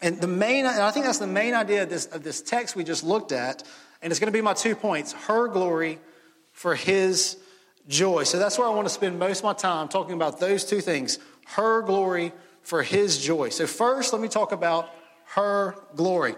And 0.00 0.20
the 0.20 0.26
main, 0.26 0.66
and 0.66 0.82
I 0.82 0.90
think 0.90 1.06
that's 1.06 1.18
the 1.18 1.26
main 1.26 1.54
idea 1.54 1.82
of 1.82 1.88
this, 1.88 2.06
of 2.06 2.22
this 2.22 2.42
text 2.42 2.76
we 2.76 2.84
just 2.84 3.02
looked 3.02 3.32
at. 3.32 3.62
And 4.06 4.12
it's 4.12 4.20
going 4.20 4.32
to 4.32 4.38
be 4.38 4.40
my 4.40 4.54
two 4.54 4.76
points 4.76 5.14
her 5.26 5.48
glory 5.48 5.98
for 6.52 6.76
his 6.76 7.38
joy. 7.88 8.22
So 8.22 8.38
that's 8.38 8.56
where 8.56 8.68
I 8.68 8.70
want 8.70 8.86
to 8.86 8.94
spend 8.94 9.18
most 9.18 9.38
of 9.38 9.44
my 9.46 9.52
time 9.52 9.88
talking 9.88 10.14
about 10.14 10.38
those 10.38 10.64
two 10.64 10.80
things 10.80 11.18
her 11.56 11.82
glory 11.82 12.30
for 12.62 12.84
his 12.84 13.18
joy. 13.18 13.48
So, 13.48 13.66
first, 13.66 14.12
let 14.12 14.22
me 14.22 14.28
talk 14.28 14.52
about 14.52 14.90
her 15.34 15.74
glory. 15.96 16.36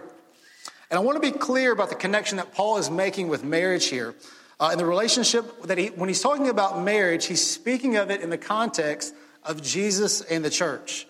And 0.91 0.99
I 0.99 1.01
want 1.01 1.23
to 1.23 1.31
be 1.31 1.37
clear 1.37 1.71
about 1.73 1.91
the 1.91 1.95
connection 1.95 2.39
that 2.39 2.55
Paul 2.55 2.79
is 2.79 2.89
making 2.89 3.29
with 3.29 3.45
marriage 3.45 3.89
here. 3.89 4.15
Uh, 4.59 4.71
in 4.73 4.79
the 4.79 4.87
relationship 4.87 5.65
that 5.65 5.77
he, 5.77 5.89
when 5.89 6.09
he's 6.09 6.23
talking 6.23 6.49
about 6.49 6.83
marriage, 6.83 7.27
he's 7.27 7.47
speaking 7.47 7.97
of 7.97 8.11
it 8.11 8.23
in 8.23 8.31
the 8.31 8.39
context 8.39 9.15
of 9.45 9.63
Jesus 9.63 10.23
and 10.23 10.43
the 10.43 10.49
church. 10.49 11.07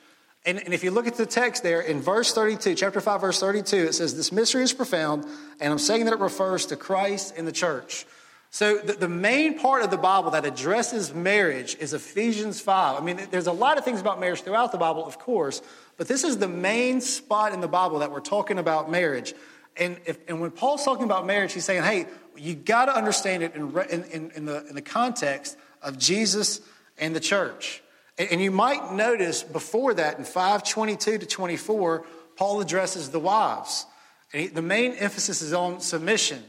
And, 0.49 0.65
and, 0.65 0.73
if 0.73 0.83
you 0.83 0.91
look 0.91 1.07
at 1.07 1.17
the 1.17 1.27
text 1.27 1.63
there 1.63 1.83
in 1.83 2.01
verse 2.01 2.33
32, 2.33 2.75
chapter 2.75 3.03
5, 3.03 3.21
verse 3.21 3.39
32, 3.39 3.77
it 3.77 3.95
says, 3.95 4.17
This 4.17 4.33
mystery 4.33 4.63
is 4.63 4.73
profound, 4.73 5.27
and 5.61 5.71
I'm 5.71 5.79
saying 5.79 6.07
that 6.07 6.15
it 6.15 6.21
refers 6.21 6.65
to 6.67 6.77
Christ 6.77 7.35
and 7.37 7.47
the 7.47 7.53
church. 7.53 8.07
So, 8.49 8.79
the, 8.79 8.95
the 8.95 9.11
main 9.11 9.59
part 9.59 9.83
of 9.83 9.91
the 9.91 9.99
Bible 9.99 10.31
that 10.31 10.47
addresses 10.47 11.13
marriage 11.13 11.77
is 11.79 11.93
Ephesians 11.93 12.63
5. 12.63 12.99
I 12.99 13.05
mean, 13.05 13.21
there's 13.31 13.47
a 13.47 13.53
lot 13.53 13.77
of 13.77 13.85
things 13.85 14.01
about 14.01 14.21
marriage 14.21 14.41
throughout 14.41 14.73
the 14.73 14.79
Bible, 14.79 15.05
of 15.05 15.19
course, 15.19 15.61
but 15.99 16.09
this 16.09 16.25
is 16.25 16.39
the 16.39 16.49
main 16.49 17.03
spot 17.03 17.53
in 17.53 17.61
the 17.61 17.69
Bible 17.69 17.99
that 17.99 18.11
we're 18.11 18.21
talking 18.21 18.59
about 18.59 18.91
marriage. 18.91 19.35
And, 19.77 20.01
if, 20.07 20.19
and 20.29 20.41
when 20.41 20.51
Paul's 20.51 20.83
talking 20.83 21.05
about 21.05 21.27
marriage, 21.27 21.53
he's 21.53 21.67
saying, 21.67 21.83
hey, 21.83 22.07
you 22.39 22.55
got 22.55 22.87
to 22.87 22.97
understand 22.97 23.43
it 23.43 23.55
in, 23.55 23.71
in, 23.91 24.31
in, 24.31 24.47
the, 24.47 24.67
in 24.67 24.75
the 24.75 24.81
context 24.81 25.59
of 25.83 25.99
Jesus 25.99 26.63
and 26.97 27.15
the 27.15 27.21
church. 27.21 27.83
And 28.19 28.41
you 28.41 28.51
might 28.51 28.93
notice 28.93 29.45
before 29.45 29.95
that 29.95 30.19
in 30.19 30.25
522 30.25 31.19
to 31.19 31.27
24, 31.27 32.05
Paul 32.37 32.61
addresses 32.61 33.11
the 33.11 33.21
wives. 33.21 33.87
And 34.33 34.43
he, 34.43 34.49
the 34.49 34.63
main 34.63 34.93
emphasis 34.95 35.41
is 35.41 35.53
on 35.53 35.81
submission. 35.81 36.43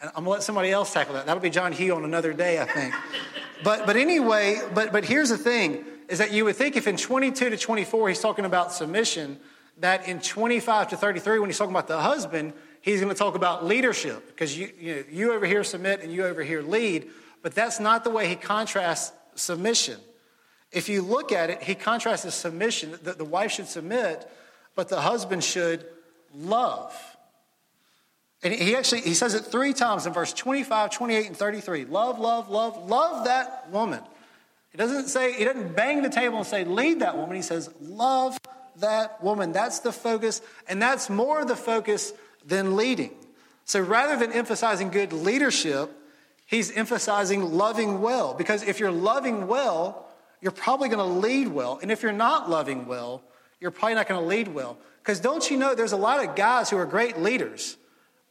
And 0.00 0.10
I'm 0.16 0.24
to 0.24 0.30
let 0.30 0.42
somebody 0.42 0.72
else 0.72 0.92
tackle 0.92 1.14
that. 1.14 1.26
That'll 1.26 1.42
be 1.42 1.50
John 1.50 1.72
Hugh 1.72 1.94
on 1.94 2.04
another 2.04 2.32
day, 2.32 2.60
I 2.60 2.64
think. 2.64 2.94
but, 3.64 3.86
but 3.86 3.96
anyway, 3.96 4.60
but, 4.74 4.92
but 4.92 5.04
here's 5.04 5.28
the 5.28 5.38
thing 5.38 5.84
is 6.08 6.18
that 6.18 6.32
you 6.32 6.44
would 6.44 6.56
think 6.56 6.76
if 6.76 6.88
in 6.88 6.96
22 6.96 7.50
to 7.50 7.56
24 7.56 8.08
he's 8.08 8.20
talking 8.20 8.44
about 8.44 8.72
submission, 8.72 9.38
that 9.78 10.08
in 10.08 10.20
25 10.20 10.88
to 10.88 10.96
33, 10.96 11.38
when 11.38 11.48
he's 11.48 11.56
talking 11.56 11.72
about 11.72 11.86
the 11.86 12.00
husband, 12.00 12.52
he's 12.80 13.00
going 13.00 13.12
to 13.12 13.18
talk 13.18 13.36
about 13.36 13.64
leadership 13.64 14.26
because 14.26 14.58
you, 14.58 14.70
you, 14.78 14.94
know, 14.94 15.04
you 15.10 15.32
over 15.32 15.46
here 15.46 15.62
submit 15.62 16.02
and 16.02 16.12
you 16.12 16.24
over 16.24 16.42
here 16.42 16.62
lead. 16.62 17.08
But 17.42 17.54
that's 17.54 17.80
not 17.80 18.04
the 18.04 18.10
way 18.10 18.28
he 18.28 18.34
contrasts 18.34 19.12
submission. 19.36 19.98
If 20.72 20.88
you 20.88 21.02
look 21.02 21.32
at 21.32 21.50
it, 21.50 21.62
he 21.62 21.74
contrasts 21.74 22.22
the 22.22 22.30
submission, 22.30 22.98
that 23.02 23.18
the 23.18 23.24
wife 23.24 23.52
should 23.52 23.68
submit, 23.68 24.28
but 24.74 24.88
the 24.88 25.00
husband 25.00 25.44
should 25.44 25.84
love. 26.34 26.94
And 28.42 28.52
he 28.52 28.74
actually 28.74 29.02
he 29.02 29.14
says 29.14 29.34
it 29.34 29.44
three 29.44 29.72
times 29.72 30.06
in 30.06 30.12
verse 30.12 30.32
25, 30.32 30.90
28, 30.90 31.26
and 31.26 31.36
33. 31.36 31.84
Love, 31.84 32.18
love, 32.18 32.50
love, 32.50 32.88
love 32.88 33.26
that 33.26 33.70
woman. 33.70 34.00
He 34.72 34.78
doesn't 34.78 35.08
say, 35.08 35.34
he 35.34 35.44
doesn't 35.44 35.76
bang 35.76 36.02
the 36.02 36.08
table 36.08 36.38
and 36.38 36.46
say, 36.46 36.64
lead 36.64 37.00
that 37.00 37.16
woman. 37.16 37.36
He 37.36 37.42
says, 37.42 37.70
love 37.80 38.38
that 38.76 39.22
woman. 39.22 39.52
That's 39.52 39.80
the 39.80 39.92
focus, 39.92 40.40
and 40.66 40.80
that's 40.80 41.10
more 41.10 41.44
the 41.44 41.56
focus 41.56 42.12
than 42.44 42.74
leading. 42.74 43.12
So 43.66 43.80
rather 43.80 44.16
than 44.16 44.32
emphasizing 44.32 44.88
good 44.88 45.12
leadership, 45.12 45.90
he's 46.46 46.72
emphasizing 46.72 47.52
loving 47.52 48.00
well. 48.00 48.34
Because 48.34 48.62
if 48.62 48.80
you're 48.80 48.90
loving 48.90 49.46
well, 49.46 50.08
you're 50.42 50.52
probably 50.52 50.88
going 50.88 50.98
to 50.98 51.26
lead 51.26 51.48
well. 51.48 51.78
And 51.80 51.90
if 51.90 52.02
you're 52.02 52.12
not 52.12 52.50
loving 52.50 52.86
well, 52.86 53.22
you're 53.60 53.70
probably 53.70 53.94
not 53.94 54.08
going 54.08 54.20
to 54.20 54.26
lead 54.26 54.48
well. 54.48 54.76
Because 54.98 55.20
don't 55.20 55.48
you 55.50 55.56
know, 55.56 55.74
there's 55.74 55.92
a 55.92 55.96
lot 55.96 56.22
of 56.22 56.36
guys 56.36 56.68
who 56.68 56.76
are 56.76 56.84
great 56.84 57.18
leaders, 57.18 57.78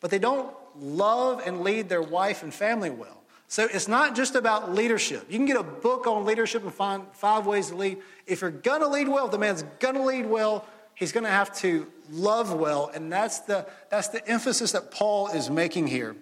but 0.01 0.11
they 0.11 0.19
don't 0.19 0.53
love 0.77 1.41
and 1.45 1.61
lead 1.61 1.89
their 1.89 2.01
wife 2.01 2.43
and 2.43 2.53
family 2.53 2.89
well. 2.89 3.23
So 3.47 3.67
it's 3.69 3.87
not 3.87 4.15
just 4.15 4.35
about 4.35 4.73
leadership. 4.73 5.25
You 5.29 5.37
can 5.37 5.45
get 5.45 5.57
a 5.57 5.63
book 5.63 6.07
on 6.07 6.25
leadership 6.25 6.63
and 6.63 6.73
find 6.73 7.03
five 7.13 7.45
ways 7.45 7.69
to 7.69 7.75
lead. 7.75 7.97
If 8.25 8.41
you're 8.41 8.51
going 8.51 8.81
to 8.81 8.87
lead 8.87 9.07
well, 9.07 9.27
the 9.27 9.37
man's 9.37 9.63
going 9.79 9.95
to 9.95 10.03
lead 10.03 10.25
well, 10.25 10.65
he's 10.95 11.11
going 11.11 11.25
to 11.25 11.29
have 11.29 11.53
to 11.57 11.87
love 12.09 12.53
well. 12.53 12.91
And 12.93 13.11
that's 13.11 13.39
the, 13.39 13.67
that's 13.89 14.09
the 14.09 14.25
emphasis 14.27 14.71
that 14.73 14.91
Paul 14.91 15.29
is 15.29 15.49
making 15.49 15.87
here. 15.87 16.15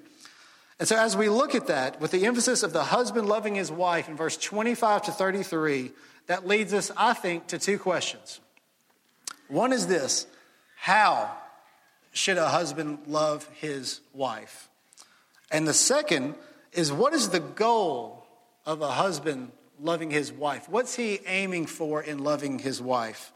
And 0.79 0.87
so 0.87 0.97
as 0.97 1.17
we 1.17 1.27
look 1.27 1.55
at 1.55 1.67
that, 1.67 1.99
with 1.99 2.11
the 2.11 2.25
emphasis 2.25 2.63
of 2.63 2.71
the 2.71 2.85
husband 2.85 3.27
loving 3.27 3.55
his 3.55 3.71
wife 3.71 4.07
in 4.07 4.15
verse 4.15 4.37
25 4.37 5.03
to 5.03 5.11
33, 5.11 5.91
that 6.27 6.47
leads 6.47 6.73
us, 6.73 6.91
I 6.95 7.13
think, 7.13 7.47
to 7.47 7.59
two 7.59 7.77
questions. 7.77 8.39
One 9.49 9.73
is 9.73 9.87
this 9.87 10.25
How 10.77 11.35
should 12.13 12.37
a 12.37 12.49
husband 12.49 12.99
love 13.07 13.49
his 13.55 13.99
wife? 14.13 14.69
And 15.51 15.67
the 15.67 15.73
second 15.73 16.35
is 16.71 16.93
what 16.93 17.13
is 17.13 17.29
the 17.29 17.39
goal 17.39 18.25
of 18.65 18.81
a 18.81 18.91
husband 18.91 19.51
loving 19.81 20.11
his 20.11 20.31
wife? 20.31 20.69
What's 20.69 20.95
he 20.95 21.19
aiming 21.25 21.65
for 21.65 22.01
in 22.01 22.19
loving 22.19 22.59
his 22.59 22.81
wife? 22.81 23.33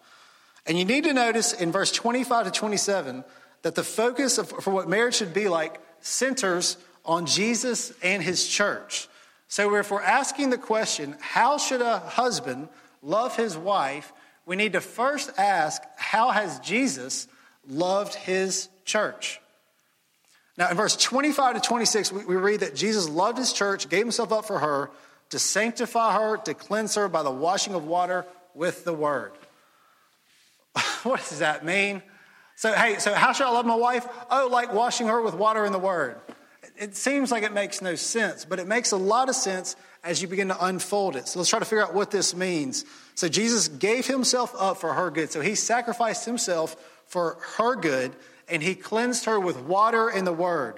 And 0.65 0.77
you 0.77 0.85
need 0.85 1.03
to 1.05 1.13
notice 1.13 1.51
in 1.51 1.71
verse 1.71 1.91
25 1.91 2.45
to 2.45 2.51
27 2.51 3.23
that 3.63 3.75
the 3.75 3.83
focus 3.83 4.38
of, 4.38 4.50
for 4.50 4.71
what 4.71 4.88
marriage 4.88 5.15
should 5.15 5.33
be 5.33 5.50
like 5.50 5.81
centers 6.00 6.77
on 7.05 7.25
Jesus 7.25 7.93
and 8.01 8.22
his 8.24 8.48
church. 8.48 9.07
So 9.48 9.75
if 9.75 9.91
we're 9.91 10.01
asking 10.01 10.50
the 10.50 10.57
question, 10.57 11.15
how 11.19 11.57
should 11.57 11.81
a 11.81 12.00
husband 12.00 12.69
love 13.01 13.36
his 13.36 13.57
wife? 13.57 14.12
We 14.45 14.55
need 14.55 14.74
to 14.74 14.81
first 14.81 15.31
ask, 15.38 15.81
how 15.95 16.31
has 16.31 16.60
Jesus 16.60 17.27
loved 17.67 18.13
his 18.15 18.69
church? 18.86 19.39
Now, 20.57 20.69
in 20.69 20.77
verse 20.77 20.95
25 20.95 21.55
to 21.55 21.62
26, 21.62 22.12
we, 22.12 22.36
read 22.36 22.60
that 22.60 22.75
Jesus 22.75 23.10
loved 23.10 23.38
his 23.38 23.53
church, 23.53 23.89
gave 23.89 24.01
himself 24.01 24.31
up 24.31 24.45
for 24.45 24.60
her 24.60 24.91
to 25.31 25.39
sanctify 25.39 26.13
her, 26.13 26.38
to 26.38 26.53
cleanse 26.53 26.95
her 26.95 27.07
by 27.07 27.24
the 27.24 27.31
washing 27.31 27.74
of 27.74 27.86
water 27.86 28.25
with 28.53 28.86
the 28.86 28.93
word. 28.93 29.31
what 31.03 31.19
does 31.29 31.39
that 31.39 31.65
mean? 31.65 32.03
So, 32.55 32.72
hey, 32.72 33.00
so 33.00 33.13
how 33.13 33.33
should 33.33 33.48
I 33.48 33.50
love 33.50 33.65
my 33.65 33.75
wife? 33.75 34.07
Oh, 34.29 34.48
like 34.51 34.74
washing 34.74 35.07
her 35.07 35.22
with 35.22 35.33
water 35.33 35.65
in 35.65 35.72
the 35.72 35.79
word. 35.79 36.17
It 36.84 36.98
seems 36.98 37.32
like 37.32 37.44
it 37.44 37.54
makes 37.54 37.82
no 37.82 37.96
sense, 37.96 38.44
but 38.44 38.60
it 38.60 38.68
makes 38.68 38.92
a 38.92 38.98
lot 38.98 39.30
of 39.30 39.36
sense 39.36 39.78
as 40.04 40.22
you 40.22 40.28
begin 40.28 40.50
to 40.50 40.66
unfold 40.66 41.16
it. 41.16 41.30
So 41.30 41.40
let's 41.40 41.50
try 41.50 41.60
to 41.60 41.66
figure 41.66 41.82
out 41.82 41.94
what 41.94 42.12
this 42.12 42.36
means. 42.36 42.84
So 43.16 43.30
Jesus 43.30 43.70
gave 43.70 44.06
himself 44.06 44.54
up 44.60 44.82
for 44.82 44.94
her 44.94 45.10
good. 45.10 45.32
So 45.32 45.40
he 45.40 45.56
sacrificed 45.56 46.25
himself 46.25 46.75
for 47.08 47.38
her 47.56 47.78
good 47.78 48.12
and 48.50 48.62
he 48.62 48.75
cleansed 48.75 49.24
her 49.24 49.40
with 49.40 49.62
water 49.62 50.10
and 50.10 50.28
the 50.28 50.34
word. 50.34 50.78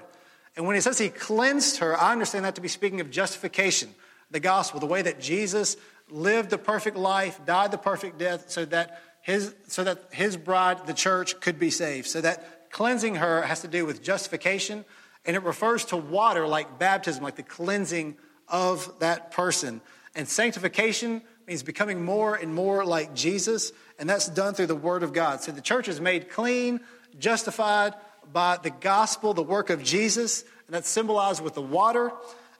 And 0.54 0.64
when 0.64 0.76
he 0.76 0.80
says 0.80 0.96
he 0.96 1.08
cleansed 1.08 1.78
her, 1.78 2.00
I 2.00 2.12
understand 2.12 2.44
that 2.44 2.54
to 2.54 2.60
be 2.60 2.68
speaking 2.68 3.00
of 3.00 3.10
justification, 3.10 3.92
the 4.30 4.38
gospel, 4.38 4.78
the 4.78 4.86
way 4.86 5.02
that 5.02 5.20
Jesus 5.20 5.76
lived 6.08 6.50
the 6.50 6.58
perfect 6.58 6.96
life, 6.96 7.44
died 7.44 7.72
the 7.72 7.78
perfect 7.78 8.16
death, 8.18 8.48
so 8.48 8.64
that 8.66 9.02
his, 9.22 9.52
so 9.66 9.82
that 9.82 10.04
his 10.12 10.36
bride, 10.36 10.86
the 10.86 10.94
church, 10.94 11.40
could 11.40 11.58
be 11.58 11.70
saved. 11.70 12.06
So 12.06 12.20
that 12.20 12.70
cleansing 12.70 13.16
her 13.16 13.42
has 13.42 13.62
to 13.62 13.68
do 13.68 13.84
with 13.84 14.04
justification, 14.04 14.84
and 15.26 15.36
it 15.36 15.42
refers 15.42 15.86
to 15.86 15.96
water 15.96 16.46
like 16.46 16.78
baptism, 16.78 17.22
like 17.22 17.36
the 17.36 17.42
cleansing 17.42 18.16
of 18.48 18.98
that 19.00 19.32
person. 19.32 19.80
And 20.14 20.28
sanctification 20.28 21.22
means 21.46 21.62
becoming 21.62 22.04
more 22.04 22.34
and 22.34 22.54
more 22.54 22.84
like 22.84 23.14
Jesus, 23.14 23.72
and 23.98 24.08
that's 24.08 24.28
done 24.28 24.54
through 24.54 24.66
the 24.66 24.76
Word 24.76 25.02
of 25.02 25.12
God. 25.12 25.40
So 25.40 25.52
the 25.52 25.60
church 25.60 25.88
is 25.88 26.00
made 26.00 26.30
clean, 26.30 26.80
justified 27.18 27.94
by 28.32 28.58
the 28.62 28.70
gospel, 28.70 29.34
the 29.34 29.42
work 29.42 29.70
of 29.70 29.82
Jesus, 29.82 30.42
and 30.66 30.74
that's 30.74 30.88
symbolized 30.88 31.42
with 31.42 31.54
the 31.54 31.62
water. 31.62 32.12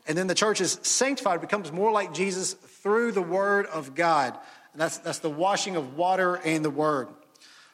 And 0.07 0.17
then 0.17 0.27
the 0.27 0.35
church 0.35 0.61
is 0.61 0.79
sanctified, 0.83 1.41
becomes 1.41 1.73
more 1.73 1.91
like 1.91 2.15
Jesus 2.15 2.53
through 2.55 3.13
the 3.13 3.23
word 3.23 3.67
of 3.67 3.95
God. 3.95 4.39
And 4.73 4.81
that's, 4.81 4.99
that's 4.99 5.19
the 5.19 5.31
washing 5.31 5.75
of 5.75 5.97
water 5.97 6.37
and 6.37 6.65
the 6.65 6.71
word. 6.71 7.09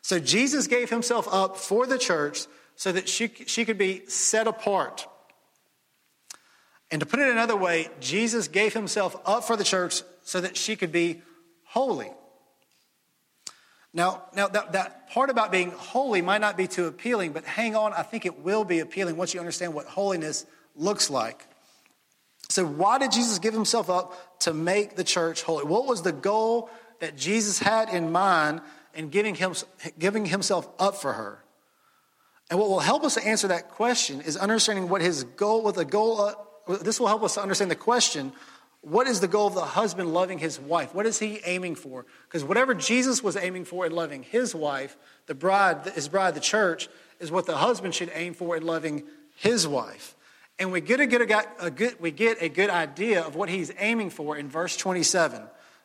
So 0.01 0.19
Jesus 0.19 0.67
gave 0.67 0.89
himself 0.89 1.29
up 1.31 1.57
for 1.57 1.87
the 1.87 1.99
church 1.99 2.47
so 2.77 2.93
that 2.93 3.09
she, 3.09 3.29
she 3.47 3.65
could 3.65 3.79
be 3.79 4.07
set 4.07 4.47
apart. 4.47 5.07
And 6.91 7.01
to 7.01 7.07
put 7.07 7.21
it 7.21 7.31
another 7.31 7.57
way, 7.57 7.89
Jesus 8.01 8.49
gave 8.49 8.75
himself 8.75 9.17
up 9.25 9.45
for 9.45 9.57
the 9.57 9.65
church 9.65 10.03
so 10.23 10.41
that 10.41 10.57
she 10.57 10.77
could 10.77 10.93
be 10.93 11.23
holy. 11.65 12.11
Now, 13.95 14.25
now 14.35 14.49
that, 14.49 14.73
that 14.73 15.11
part 15.11 15.31
about 15.31 15.53
being 15.53 15.71
holy 15.71 16.23
might 16.23 16.41
not 16.41 16.57
be 16.57 16.67
too 16.67 16.87
appealing, 16.87 17.33
but 17.33 17.45
hang 17.45 17.77
on, 17.77 17.93
I 17.93 18.03
think 18.03 18.25
it 18.25 18.41
will 18.41 18.65
be 18.65 18.81
appealing 18.81 19.17
once 19.17 19.35
you 19.35 19.41
understand 19.41 19.75
what 19.75 19.87
holiness 19.87 20.47
looks 20.75 21.11
like. 21.11 21.47
So, 22.49 22.67
why 22.67 22.99
did 22.99 23.13
Jesus 23.13 23.39
give 23.39 23.55
himself 23.55 23.89
up 23.89 24.39
to 24.41 24.53
make 24.53 24.97
the 24.97 25.05
church 25.05 25.43
holy? 25.43 25.65
What 25.65 25.87
was 25.87 26.03
the 26.03 26.13
goal 26.13 26.71
that 27.01 27.17
Jesus 27.17 27.59
had 27.59 27.89
in 27.89 28.13
mind 28.13 28.61
in 28.95 29.09
giving, 29.09 29.35
him, 29.35 29.55
giving 29.99 30.27
himself 30.27 30.69
up 30.79 30.97
for 30.97 31.13
her? 31.13 31.42
And 32.53 32.61
what 32.61 32.69
will 32.69 32.81
help 32.81 33.03
us 33.03 33.15
to 33.15 33.27
answer 33.27 33.49
that 33.49 33.71
question 33.71 34.21
is 34.21 34.37
understanding 34.37 34.91
what 34.91 35.01
his 35.01 35.25
goal, 35.25 35.63
what 35.63 35.75
the 35.75 35.87
goal, 35.87 36.21
uh, 36.21 36.77
this 36.83 37.01
will 37.01 37.07
help 37.07 37.23
us 37.23 37.33
to 37.37 37.41
understand 37.41 37.71
the 37.71 37.77
question 37.77 38.31
what 38.83 39.07
is 39.07 39.21
the 39.21 39.27
goal 39.27 39.47
of 39.47 39.55
the 39.55 39.63
husband 39.63 40.13
loving 40.13 40.37
his 40.37 40.61
wife? 40.61 40.95
What 40.95 41.07
is 41.07 41.19
he 41.19 41.41
aiming 41.47 41.77
for? 41.77 42.05
Because 42.29 42.45
whatever 42.45 42.75
Jesus 42.75 43.23
was 43.23 43.39
aiming 43.39 43.65
for 43.65 43.87
in 43.87 43.93
loving 43.93 44.23
his 44.23 44.55
wife, 44.55 44.99
the 45.25 45.35
bride, 45.35 45.93
his 45.95 46.09
bride, 46.09 46.35
the 46.35 46.41
church, 46.41 46.91
is 47.21 47.31
what 47.31 47.47
the 47.47 47.57
husband 47.57 47.95
should 47.95 48.13
aim 48.13 48.35
for 48.35 48.55
in 48.55 48.67
loving 48.67 49.05
his 49.37 49.67
wife. 49.67 50.15
And 50.59 50.73
we 50.73 50.83
get 50.83 51.01
a 51.01 51.07
good, 51.07 51.33
a 51.59 51.71
good, 51.71 51.99
we 52.01 52.11
get 52.11 52.43
a 52.43 52.51
good 52.51 52.69
idea 52.69 53.23
of 53.23 53.35
what 53.35 53.49
he's 53.49 53.73
aiming 53.79 54.11
for 54.11 54.37
in 54.37 54.51
verse 54.51 54.77
27. 54.77 55.41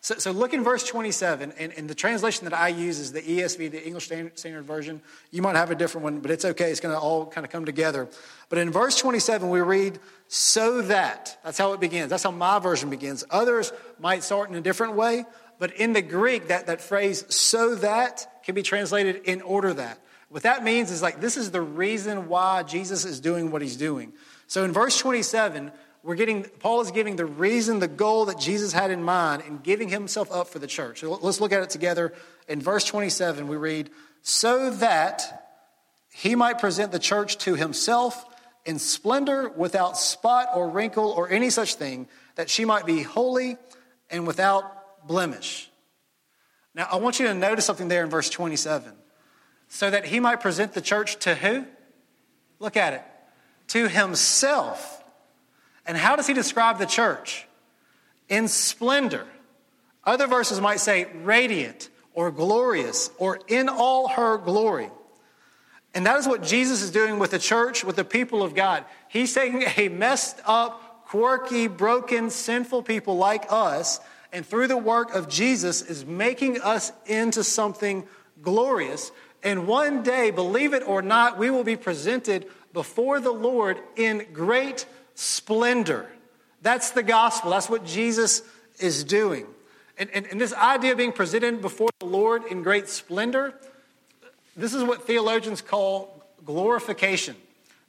So, 0.07 0.15
so 0.19 0.31
look 0.31 0.53
in 0.53 0.63
verse 0.63 0.85
27, 0.85 1.51
and, 1.59 1.73
and, 1.73 1.89
the 1.89 1.93
translation 1.93 2.45
that 2.45 2.53
I 2.53 2.69
use 2.69 2.97
is 2.97 3.11
the 3.11 3.21
ESV, 3.21 3.71
the 3.71 3.85
English 3.85 4.05
Standard 4.05 4.63
Version. 4.63 5.01
You 5.31 5.41
might 5.41 5.57
have 5.57 5.69
a 5.69 5.75
different 5.75 6.05
one, 6.05 6.21
but 6.21 6.31
it's 6.31 6.45
okay. 6.45 6.71
It's 6.71 6.79
going 6.79 6.95
to 6.95 6.97
all 6.97 7.25
kind 7.25 7.43
of 7.43 7.51
come 7.51 7.65
together. 7.65 8.07
But 8.47 8.59
in 8.59 8.71
verse 8.71 8.97
27, 8.97 9.49
we 9.49 9.59
read, 9.59 9.99
so 10.29 10.81
that. 10.83 11.37
That's 11.43 11.57
how 11.57 11.73
it 11.73 11.81
begins. 11.81 12.09
That's 12.09 12.23
how 12.23 12.31
my 12.31 12.57
version 12.59 12.89
begins. 12.89 13.25
Others 13.29 13.73
might 13.99 14.23
start 14.23 14.49
in 14.49 14.55
a 14.55 14.61
different 14.61 14.93
way, 14.93 15.25
but 15.59 15.73
in 15.73 15.91
the 15.91 16.01
Greek, 16.01 16.47
that, 16.47 16.67
that 16.67 16.79
phrase, 16.79 17.25
so 17.27 17.75
that, 17.75 18.43
can 18.45 18.55
be 18.55 18.63
translated 18.63 19.23
in 19.25 19.41
order 19.41 19.73
that. 19.73 19.99
What 20.29 20.43
that 20.43 20.63
means 20.63 20.89
is 20.89 21.01
like, 21.01 21.19
this 21.19 21.35
is 21.35 21.51
the 21.51 21.59
reason 21.59 22.29
why 22.29 22.63
Jesus 22.63 23.03
is 23.03 23.19
doing 23.19 23.51
what 23.51 23.61
he's 23.61 23.75
doing. 23.75 24.13
So 24.47 24.63
in 24.63 24.71
verse 24.71 24.97
27, 24.97 25.69
we're 26.03 26.15
getting, 26.15 26.43
Paul 26.43 26.81
is 26.81 26.91
giving 26.91 27.15
the 27.15 27.25
reason, 27.25 27.79
the 27.79 27.87
goal 27.87 28.25
that 28.25 28.39
Jesus 28.39 28.71
had 28.71 28.91
in 28.91 29.03
mind 29.03 29.43
in 29.47 29.57
giving 29.57 29.89
himself 29.89 30.31
up 30.31 30.47
for 30.47 30.59
the 30.59 30.67
church. 30.67 31.03
Let's 31.03 31.41
look 31.41 31.51
at 31.51 31.63
it 31.63 31.69
together. 31.69 32.13
In 32.47 32.61
verse 32.61 32.85
27, 32.85 33.47
we 33.47 33.57
read, 33.57 33.89
so 34.21 34.69
that 34.69 35.47
he 36.09 36.35
might 36.35 36.59
present 36.59 36.91
the 36.91 36.99
church 36.99 37.37
to 37.39 37.55
himself 37.55 38.25
in 38.65 38.79
splendor, 38.79 39.49
without 39.49 39.97
spot 39.97 40.49
or 40.53 40.69
wrinkle 40.69 41.09
or 41.11 41.29
any 41.29 41.49
such 41.49 41.75
thing, 41.75 42.07
that 42.35 42.49
she 42.49 42.65
might 42.65 42.85
be 42.85 43.01
holy 43.01 43.57
and 44.09 44.27
without 44.27 45.07
blemish. 45.07 45.69
Now, 46.75 46.87
I 46.91 46.97
want 46.97 47.19
you 47.19 47.27
to 47.27 47.33
notice 47.33 47.65
something 47.65 47.87
there 47.87 48.03
in 48.03 48.09
verse 48.09 48.29
27. 48.29 48.91
So 49.69 49.89
that 49.89 50.05
he 50.05 50.19
might 50.19 50.41
present 50.41 50.73
the 50.73 50.81
church 50.81 51.17
to 51.19 51.33
who? 51.35 51.65
Look 52.59 52.77
at 52.77 52.93
it. 52.93 53.01
To 53.69 53.87
himself. 53.87 54.96
And 55.87 55.97
how 55.97 56.15
does 56.15 56.27
he 56.27 56.33
describe 56.33 56.77
the 56.77 56.85
church? 56.85 57.47
In 58.29 58.47
splendor. 58.47 59.25
Other 60.03 60.27
verses 60.27 60.61
might 60.61 60.79
say 60.79 61.07
radiant 61.23 61.89
or 62.13 62.29
glorious 62.29 63.09
or 63.17 63.39
in 63.47 63.69
all 63.69 64.09
her 64.09 64.37
glory. 64.37 64.91
And 65.93 66.05
that 66.05 66.19
is 66.19 66.27
what 66.27 66.43
Jesus 66.43 66.81
is 66.81 66.91
doing 66.91 67.17
with 67.17 67.31
the 67.31 67.39
church, 67.39 67.83
with 67.83 67.95
the 67.95 68.03
people 68.03 68.43
of 68.43 68.53
God. 68.53 68.85
He's 69.07 69.33
taking 69.33 69.63
a 69.77 69.87
messed 69.87 70.39
up, 70.45 71.05
quirky, 71.05 71.67
broken, 71.67 72.29
sinful 72.29 72.83
people 72.83 73.17
like 73.17 73.45
us, 73.49 73.99
and 74.31 74.45
through 74.45 74.67
the 74.67 74.77
work 74.77 75.15
of 75.15 75.29
Jesus, 75.29 75.81
is 75.81 76.05
making 76.05 76.61
us 76.61 76.91
into 77.05 77.43
something 77.43 78.05
glorious. 78.41 79.11
And 79.41 79.67
one 79.67 80.03
day, 80.03 80.31
believe 80.31 80.73
it 80.73 80.87
or 80.87 81.01
not, 81.01 81.37
we 81.37 81.49
will 81.49 81.63
be 81.63 81.77
presented 81.77 82.45
before 82.73 83.19
the 83.19 83.31
Lord 83.31 83.79
in 83.95 84.27
great 84.33 84.85
splendor. 85.17 86.07
That's 86.61 86.91
the 86.91 87.03
gospel. 87.03 87.51
That's 87.51 87.69
what 87.69 87.85
Jesus 87.85 88.41
is 88.79 89.03
doing. 89.03 89.45
And, 89.97 90.09
and, 90.11 90.25
and 90.27 90.39
this 90.39 90.53
idea 90.53 90.91
of 90.91 90.97
being 90.97 91.11
presented 91.11 91.61
before 91.61 91.89
the 91.99 92.05
Lord 92.05 92.45
in 92.45 92.63
great 92.63 92.87
splendor 92.87 93.53
this 94.57 94.73
is 94.73 94.83
what 94.83 95.03
theologians 95.03 95.61
call 95.61 96.23
glorification. 96.43 97.35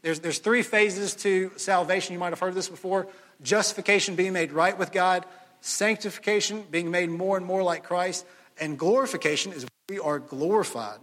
There's, 0.03 0.21
there's 0.21 0.39
three 0.39 0.63
phases 0.63 1.15
to 1.17 1.51
salvation. 1.57 2.13
You 2.13 2.19
might 2.19 2.29
have 2.29 2.41
heard 2.41 2.55
this 2.55 2.69
before 2.69 3.09
justification, 3.43 4.17
being 4.17 4.35
made 4.35 4.53
right 4.53 4.79
with 4.79 4.93
God, 4.93 5.25
sanctification, 5.63 6.65
being 6.71 6.91
made 6.91 7.09
more 7.09 7.39
and 7.39 7.47
more 7.47 7.63
like 7.63 7.85
Christ, 7.85 8.27
and 8.61 8.79
glorification 8.79 9.53
is 9.53 9.67
we 9.89 9.99
are 9.99 10.19
glorified. 10.19 10.99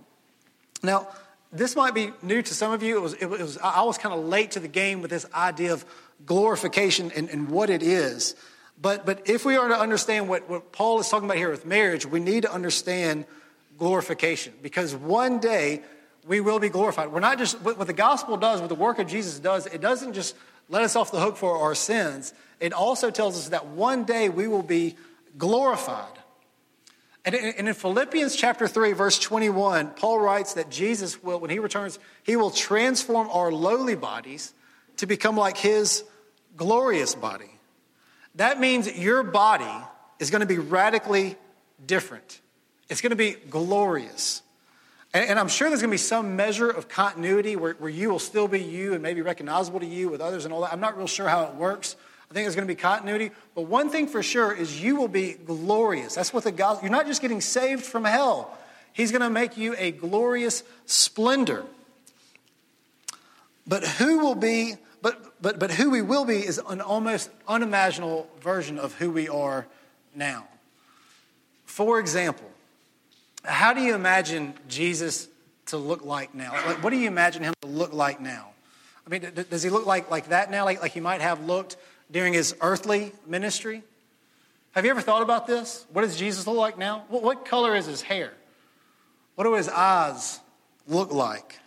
Now, 0.83 1.07
this 1.57 1.75
might 1.75 1.93
be 1.93 2.11
new 2.21 2.41
to 2.41 2.53
some 2.53 2.71
of 2.71 2.83
you. 2.83 2.97
It 2.97 3.01
was, 3.01 3.13
it 3.13 3.25
was 3.29 3.57
I 3.57 3.83
was 3.83 3.97
kind 3.97 4.13
of 4.13 4.25
late 4.25 4.51
to 4.51 4.59
the 4.59 4.67
game 4.67 5.01
with 5.01 5.11
this 5.11 5.25
idea 5.33 5.73
of 5.73 5.85
glorification 6.25 7.11
and, 7.15 7.29
and 7.29 7.49
what 7.49 7.69
it 7.69 7.83
is. 7.83 8.35
But, 8.81 9.05
but 9.05 9.29
if 9.29 9.45
we 9.45 9.55
are 9.55 9.67
to 9.69 9.79
understand 9.79 10.27
what, 10.27 10.49
what 10.49 10.71
Paul 10.71 10.99
is 10.99 11.09
talking 11.09 11.25
about 11.25 11.37
here 11.37 11.49
with 11.49 11.65
marriage, 11.65 12.05
we 12.05 12.19
need 12.19 12.43
to 12.43 12.51
understand 12.53 13.25
glorification 13.77 14.53
because 14.61 14.93
one 14.95 15.39
day 15.39 15.81
we 16.27 16.41
will 16.41 16.59
be 16.59 16.69
glorified. 16.69 17.11
We're 17.11 17.19
not 17.19 17.37
just, 17.37 17.61
what 17.61 17.85
the 17.85 17.93
gospel 17.93 18.37
does, 18.37 18.59
what 18.59 18.69
the 18.69 18.75
work 18.75 18.99
of 18.99 19.07
Jesus 19.07 19.39
does, 19.39 19.65
it 19.67 19.79
doesn't 19.79 20.13
just 20.13 20.35
let 20.69 20.81
us 20.83 20.95
off 20.95 21.11
the 21.11 21.19
hook 21.19 21.37
for 21.37 21.57
our 21.57 21.75
sins. 21.75 22.33
It 22.59 22.73
also 22.73 23.11
tells 23.11 23.37
us 23.37 23.49
that 23.49 23.67
one 23.67 24.03
day 24.03 24.29
we 24.29 24.47
will 24.47 24.63
be 24.63 24.95
glorified. 25.37 26.14
And 27.25 27.33
in 27.33 27.73
Philippians 27.73 28.35
chapter 28.35 28.67
3, 28.67 28.91
verse 28.93 29.17
21, 29.17 29.91
Paul 29.91 30.19
writes 30.19 30.53
that 30.53 30.69
Jesus 30.69 31.23
will, 31.23 31.39
when 31.39 31.49
he 31.49 31.57
returns, 31.57 31.97
he 32.21 32.35
will 32.35 32.51
transform 32.51 33.29
our 33.31 33.51
lowly 33.51 33.95
bodies 33.95 34.53
to 34.97 35.07
become 35.07 35.35
like 35.35 35.57
his 35.57 36.03
glorious 36.55 37.15
body. 37.15 37.49
That 38.35 38.59
means 38.59 38.95
your 38.95 39.23
body 39.23 39.85
is 40.19 40.29
going 40.29 40.41
to 40.41 40.45
be 40.45 40.59
radically 40.59 41.35
different. 41.83 42.41
It's 42.89 43.01
going 43.01 43.09
to 43.09 43.15
be 43.15 43.31
glorious. 43.31 44.43
And, 45.11 45.39
I'm 45.39 45.47
sure 45.47 45.69
there's 45.69 45.81
going 45.81 45.89
to 45.89 45.93
be 45.93 45.97
some 45.97 46.35
measure 46.35 46.69
of 46.69 46.89
continuity 46.89 47.55
where 47.55 47.89
you 47.89 48.09
will 48.09 48.19
still 48.19 48.47
be 48.47 48.61
you 48.61 48.93
and 48.93 49.01
maybe 49.01 49.21
recognizable 49.21 49.79
to 49.79 49.85
you 49.85 50.09
with 50.09 50.21
others 50.21 50.45
and 50.45 50.53
all 50.53 50.61
that. 50.61 50.73
I'm 50.73 50.81
not 50.81 50.97
real 50.97 51.07
sure 51.07 51.27
how 51.27 51.45
it 51.45 51.55
works. 51.55 51.95
I 52.29 52.33
think 52.33 52.45
there's 52.45 52.55
going 52.55 52.67
to 52.67 52.73
be 52.73 52.79
continuity. 52.79 53.31
But 53.53 53.63
one 53.63 53.89
thing 53.89 54.07
for 54.07 54.23
sure 54.23 54.51
is 54.51 54.81
you 54.81 54.95
will 54.95 55.07
be 55.07 55.33
glorious. 55.33 56.15
That's 56.15 56.33
what 56.33 56.43
the 56.43 56.51
gospel, 56.51 56.83
you're 56.83 56.91
not 56.91 57.05
just 57.05 57.21
getting 57.21 57.41
saved 57.41 57.83
from 57.83 58.03
hell. 58.03 58.57
He's 58.93 59.11
going 59.11 59.21
to 59.21 59.29
make 59.29 59.57
you 59.57 59.75
a 59.77 59.91
glorious 59.91 60.63
splendor. 60.85 61.65
But 63.67 63.83
who 63.83 64.19
will 64.19 64.35
be, 64.35 64.75
but, 65.01 65.41
but, 65.41 65.59
but 65.59 65.71
who 65.71 65.91
we 65.91 66.01
will 66.01 66.25
be 66.25 66.37
is 66.37 66.59
an 66.69 66.81
almost 66.81 67.29
unimaginable 67.47 68.27
version 68.41 68.79
of 68.79 68.93
who 68.95 69.11
we 69.11 69.27
are 69.27 69.67
now. 70.15 70.47
For 71.65 71.99
example, 71.99 72.49
how 73.43 73.73
do 73.73 73.81
you 73.81 73.95
imagine 73.95 74.53
Jesus 74.67 75.27
to 75.67 75.77
look 75.77 76.05
like 76.05 76.33
now? 76.33 76.53
Like, 76.65 76.83
what 76.83 76.91
do 76.91 76.97
you 76.97 77.07
imagine 77.07 77.43
him 77.43 77.53
to 77.61 77.67
look 77.67 77.93
like 77.93 78.19
now? 78.21 78.49
I 79.05 79.09
mean, 79.09 79.31
does 79.49 79.61
he 79.61 79.69
look 79.69 79.85
like, 79.85 80.09
like 80.09 80.29
that 80.29 80.49
now, 80.49 80.65
like, 80.65 80.81
like 80.81 80.93
he 80.93 80.99
might 80.99 81.21
have 81.21 81.45
looked 81.45 81.77
during 82.11 82.33
his 82.33 82.55
earthly 82.61 83.11
ministry? 83.25 83.83
Have 84.71 84.85
you 84.85 84.91
ever 84.91 85.01
thought 85.01 85.21
about 85.21 85.47
this? 85.47 85.85
What 85.91 86.01
does 86.01 86.17
Jesus 86.17 86.45
look 86.47 86.57
like 86.57 86.77
now? 86.77 87.05
What, 87.09 87.45
color 87.45 87.75
is 87.75 87.85
his 87.85 88.01
hair? 88.01 88.33
What 89.35 89.45
do 89.45 89.53
his 89.53 89.69
eyes 89.69 90.39
look 90.87 91.13
like? 91.13 91.59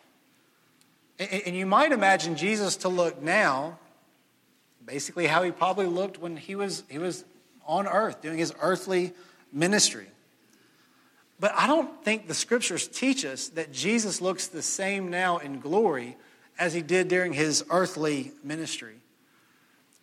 And, 1.18 1.42
and 1.47 1.57
you 1.57 1.66
might 1.66 1.92
imagine 1.92 2.37
Jesus 2.37 2.76
to 2.76 2.88
look 2.88 3.23
now 3.23 3.78
basically 4.88 5.26
how 5.26 5.42
he 5.42 5.50
probably 5.50 5.87
looked 5.87 6.18
when 6.18 6.37
he 6.37 6.54
was, 6.54 6.83
he 6.88 6.99
was 6.99 7.25
on 7.66 7.87
earth 7.87 8.23
doing 8.23 8.38
his 8.38 8.54
earthly 8.61 9.12
ministry. 9.52 10.07
But 11.38 11.52
I 11.54 11.66
don't 11.66 12.02
think 12.04 12.27
the 12.27 12.35
scriptures 12.35 12.88
teach 12.88 13.24
us 13.24 13.48
that 13.51 13.70
Jesus 13.70 14.20
looks 14.20 14.48
the 14.48 14.62
same 14.62 15.11
now 15.11 15.38
in 15.38 15.61
glory 15.61 16.16
as 16.59 16.72
he 16.72 16.83
did 16.83 17.09
during 17.09 17.33
his 17.33 17.64
earthly 17.70 18.33
ministry. 18.42 18.96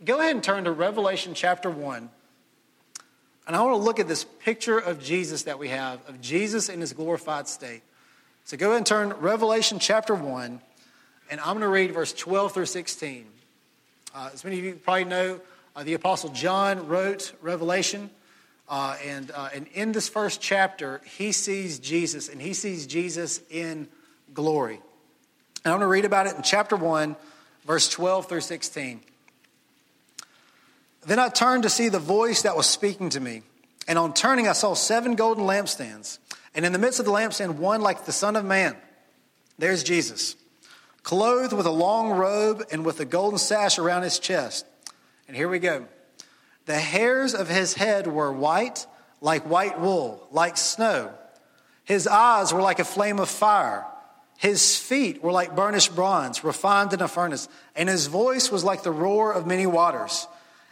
Go 0.03 0.19
ahead 0.19 0.35
and 0.35 0.43
turn 0.43 0.65
to 0.65 0.73
Revelation 0.73 1.33
chapter 1.33 1.69
1. 1.69 2.09
And 3.47 3.55
I 3.55 3.61
want 3.61 3.75
to 3.75 3.81
look 3.81 3.99
at 3.99 4.09
this 4.09 4.25
picture 4.25 4.77
of 4.77 5.01
Jesus 5.01 5.43
that 5.43 5.57
we 5.57 5.69
have, 5.69 6.01
of 6.09 6.19
Jesus 6.19 6.67
in 6.67 6.81
his 6.81 6.91
glorified 6.91 7.47
state. 7.47 7.81
So 8.43 8.57
go 8.57 8.67
ahead 8.67 8.77
and 8.79 8.85
turn 8.85 9.13
Revelation 9.13 9.79
chapter 9.79 10.13
1, 10.13 10.59
and 11.31 11.39
I'm 11.39 11.47
going 11.47 11.61
to 11.61 11.69
read 11.69 11.93
verse 11.93 12.11
12 12.11 12.53
through 12.53 12.65
16. 12.65 13.25
Uh, 14.13 14.31
as 14.33 14.43
many 14.43 14.59
of 14.59 14.65
you 14.65 14.73
probably 14.73 15.05
know, 15.05 15.39
uh, 15.77 15.83
the 15.83 15.93
Apostle 15.93 16.29
John 16.31 16.89
wrote 16.89 17.31
Revelation. 17.41 18.09
Uh, 18.67 18.97
and, 19.05 19.31
uh, 19.31 19.49
and 19.53 19.67
in 19.73 19.93
this 19.93 20.09
first 20.09 20.41
chapter, 20.41 20.99
he 21.05 21.31
sees 21.31 21.79
Jesus, 21.79 22.27
and 22.27 22.41
he 22.41 22.53
sees 22.53 22.85
Jesus 22.85 23.39
in 23.49 23.87
glory. 24.33 24.81
And 25.63 25.73
I'm 25.73 25.79
going 25.79 25.81
to 25.81 25.87
read 25.87 26.05
about 26.05 26.27
it 26.27 26.35
in 26.35 26.43
chapter 26.43 26.75
1, 26.75 27.15
verse 27.65 27.87
12 27.87 28.27
through 28.27 28.41
16. 28.41 28.99
Then 31.05 31.19
I 31.19 31.29
turned 31.29 31.63
to 31.63 31.69
see 31.69 31.89
the 31.89 31.99
voice 31.99 32.41
that 32.43 32.55
was 32.55 32.67
speaking 32.67 33.09
to 33.11 33.19
me. 33.19 33.43
And 33.87 33.99
on 33.99 34.13
turning, 34.13 34.47
I 34.47 34.53
saw 34.53 34.73
seven 34.73 35.15
golden 35.15 35.45
lampstands. 35.45 36.17
And 36.55 36.65
in 36.65 36.73
the 36.73 36.79
midst 36.79 36.99
of 36.99 37.05
the 37.05 37.11
lampstand, 37.11 37.55
one 37.55 37.81
like 37.81 38.05
the 38.05 38.11
Son 38.11 38.35
of 38.35 38.45
Man. 38.45 38.75
There's 39.57 39.83
Jesus, 39.83 40.35
clothed 41.03 41.53
with 41.53 41.65
a 41.65 41.71
long 41.71 42.11
robe 42.11 42.63
and 42.71 42.85
with 42.85 42.99
a 42.99 43.05
golden 43.05 43.37
sash 43.37 43.77
around 43.77 44.03
his 44.03 44.19
chest. 44.19 44.65
And 45.27 45.37
here 45.37 45.47
we 45.47 45.59
go. 45.59 45.87
The 46.65 46.79
hairs 46.79 47.35
of 47.35 47.47
his 47.47 47.75
head 47.75 48.07
were 48.07 48.31
white, 48.31 48.87
like 49.21 49.47
white 49.47 49.79
wool, 49.79 50.27
like 50.31 50.57
snow. 50.57 51.13
His 51.83 52.07
eyes 52.07 52.51
were 52.51 52.61
like 52.61 52.79
a 52.79 52.85
flame 52.85 53.19
of 53.19 53.29
fire. 53.29 53.85
His 54.37 54.77
feet 54.77 55.23
were 55.23 55.31
like 55.31 55.55
burnished 55.55 55.95
bronze, 55.95 56.43
refined 56.43 56.93
in 56.93 57.01
a 57.01 57.07
furnace. 57.07 57.47
And 57.75 57.87
his 57.87 58.07
voice 58.07 58.51
was 58.51 58.63
like 58.63 58.83
the 58.83 58.91
roar 58.91 59.31
of 59.31 59.45
many 59.45 59.67
waters. 59.67 60.27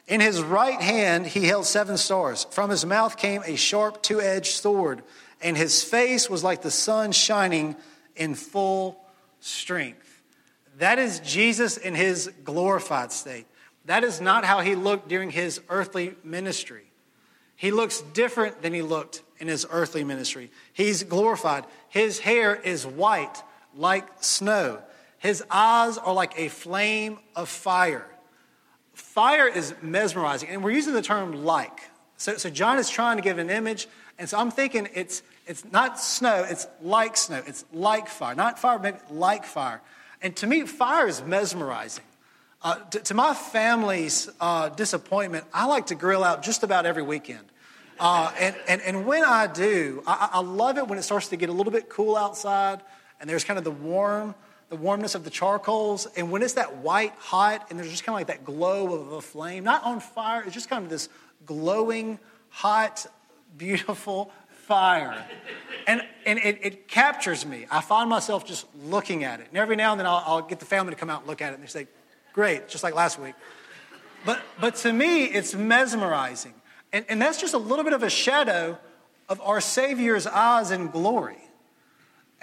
In 0.08 0.20
his 0.22 0.42
right 0.42 0.80
hand 0.82 1.26
he 1.26 1.46
held 1.46 1.66
seven 1.66 1.98
stars. 1.98 2.46
From 2.52 2.70
his 2.70 2.86
mouth 2.86 3.18
came 3.18 3.42
a 3.46 3.56
sharp 3.56 4.02
two 4.02 4.22
edged 4.22 4.54
sword. 4.54 5.02
And 5.42 5.58
his 5.58 5.84
face 5.84 6.30
was 6.30 6.44
like 6.44 6.62
the 6.62 6.72
sun 6.72 7.12
shining 7.12 7.76
in 8.16 8.36
full 8.36 9.00
strength. 9.39 10.22
That 10.78 11.00
is 11.00 11.20
Jesus 11.20 11.78
in 11.78 11.96
his 11.96 12.32
glorified 12.44 13.12
state. 13.12 13.46
That 13.86 14.04
is 14.04 14.22
not 14.22 14.46
how 14.46 14.62
he 14.62 14.76
looked 14.76 15.10
during 15.10 15.30
his 15.30 15.62
earthly 15.70 16.16
ministry. 16.24 16.86
He 17.56 17.72
looks 17.72 18.02
different 18.13 18.62
than 18.62 18.74
he 18.74 18.82
looked 18.82 19.22
in 19.39 19.48
his 19.48 19.66
earthly 19.70 20.04
ministry. 20.04 20.52
He's 20.72 21.04
glorified. 21.04 21.66
His 21.89 22.20
hair 22.20 22.56
is 22.56 22.88
white 22.88 23.44
like 23.76 24.08
snow. 24.22 24.80
His 25.18 25.44
eyes 25.50 25.98
are 25.98 26.13
like 26.13 26.34
a 26.38 26.48
flame 26.50 27.20
of 27.36 27.50
fire. 27.50 28.08
Fire 28.93 29.47
is 29.47 29.73
mesmerizing, 29.82 30.49
and 30.49 30.63
we're 30.63 30.71
using 30.71 30.93
the 30.93 31.01
term 31.01 31.43
like. 31.43 31.79
So, 32.17 32.38
so 32.38 32.49
John 32.49 32.77
is 32.77 32.89
trying 32.89 33.17
to 33.17 33.23
give 33.23 33.38
an 33.38 33.49
image, 33.49 33.88
and 34.17 34.29
so 34.29 34.38
I'm 34.38 34.51
thinking 34.51 34.88
it's, 34.93 35.23
it's 35.47 35.65
not 35.65 35.99
snow, 35.99 36.45
it's 36.47 36.67
like 36.82 37.17
snow. 37.17 37.41
It's 37.45 37.65
like 37.73 38.08
fire. 38.08 38.36
Not 38.36 38.60
fire, 38.60 38.79
but 38.79 39.12
like 39.12 39.45
fire. 39.45 39.82
And 40.21 40.36
to 40.38 40.47
me, 40.47 40.65
fire 40.65 41.08
is 41.08 41.23
mesmerizing. 41.23 42.06
Uh, 42.62 42.75
to, 42.75 42.99
to, 42.99 43.13
my 43.13 43.34
family's 43.34 44.29
uh, 44.39 44.69
disappointment, 44.69 45.43
I 45.53 45.65
like 45.65 45.88
to 45.88 45.95
grill 45.95 46.23
out 46.23 46.43
just 46.43 46.63
about 46.63 46.86
every 46.86 47.03
weekend. 47.03 47.45
Uh, 47.99 48.32
and, 48.39 48.56
and, 48.69 48.82
and 48.82 49.06
when 49.06 49.25
I 49.25 49.47
do, 49.47 50.01
I, 50.08 50.29
I, 50.34 50.39
love 50.39 50.77
it 50.77 50.88
when 50.88 50.97
it 50.97 51.03
starts 51.03 51.27
to 51.29 51.36
get 51.36 51.49
a 51.49 51.51
little 51.51 51.73
bit 51.73 51.89
cool 51.89 52.15
outside 52.15 52.82
and 53.19 53.29
there's 53.29 53.43
kind 53.43 53.58
of 53.58 53.63
the 53.63 53.71
warm, 53.71 54.34
the 54.74 54.80
warmness 54.80 55.14
of 55.14 55.24
the 55.24 55.30
charcoals. 55.30 56.08
And 56.18 56.32
when 56.32 56.42
it's 56.42 56.54
that 56.54 56.78
white 56.78 57.14
hot 57.20 57.68
and 57.70 57.78
there's 57.78 57.92
just 57.92 58.04
kind 58.04 58.16
of 58.16 58.20
like 58.22 58.36
that 58.36 58.44
glow 58.44 58.92
of 58.96 59.12
a 59.12 59.22
flame, 59.22 59.64
not 59.64 59.84
on 59.84 60.00
fire, 60.00 60.42
it's 60.42 60.56
just 60.56 60.68
kind 60.68 60.84
of 60.84 60.90
this 60.90 61.10
glowing, 61.46 62.18
hot, 62.50 63.06
beautiful 63.56 64.32
fire. 64.50 65.24
And, 65.86 66.02
and 66.26 66.40
it, 66.40 66.58
it 66.64 66.88
captures 66.88 67.46
me. 67.46 67.68
I 67.70 67.82
find 67.82 68.10
myself 68.10 68.48
just 68.48 68.66
looking 68.84 69.24
at 69.24 69.42
it. 69.42 69.48
And 69.50 69.60
every 69.60 69.76
now 69.76 69.92
and 69.92 70.00
then 70.00 70.08
I'll, 70.08 70.24
I'll 70.26 70.42
get 70.42 70.58
the 70.60 70.66
family 70.66 70.92
to 70.92 71.00
come 71.00 71.12
out 71.12 71.20
and 71.20 71.30
look 71.30 71.44
at 71.44 71.52
it 71.52 71.56
and 71.56 71.64
they 71.64 71.68
say, 71.68 71.88
Great, 72.34 72.68
just 72.68 72.84
like 72.84 72.96
last 72.96 73.20
week. 73.20 73.36
But, 74.26 74.42
but 74.60 74.74
to 74.78 74.92
me, 74.92 75.26
it's 75.26 75.54
mesmerizing. 75.54 76.56
And, 76.92 77.06
and 77.10 77.22
that's 77.22 77.40
just 77.40 77.54
a 77.54 77.60
little 77.60 77.84
bit 77.84 77.94
of 77.94 78.02
a 78.02 78.10
shadow 78.10 78.80
of 79.30 79.40
our 79.42 79.62
Savior's 79.62 80.26
eyes 80.26 80.72
in 80.72 80.88
glory. 80.88 81.42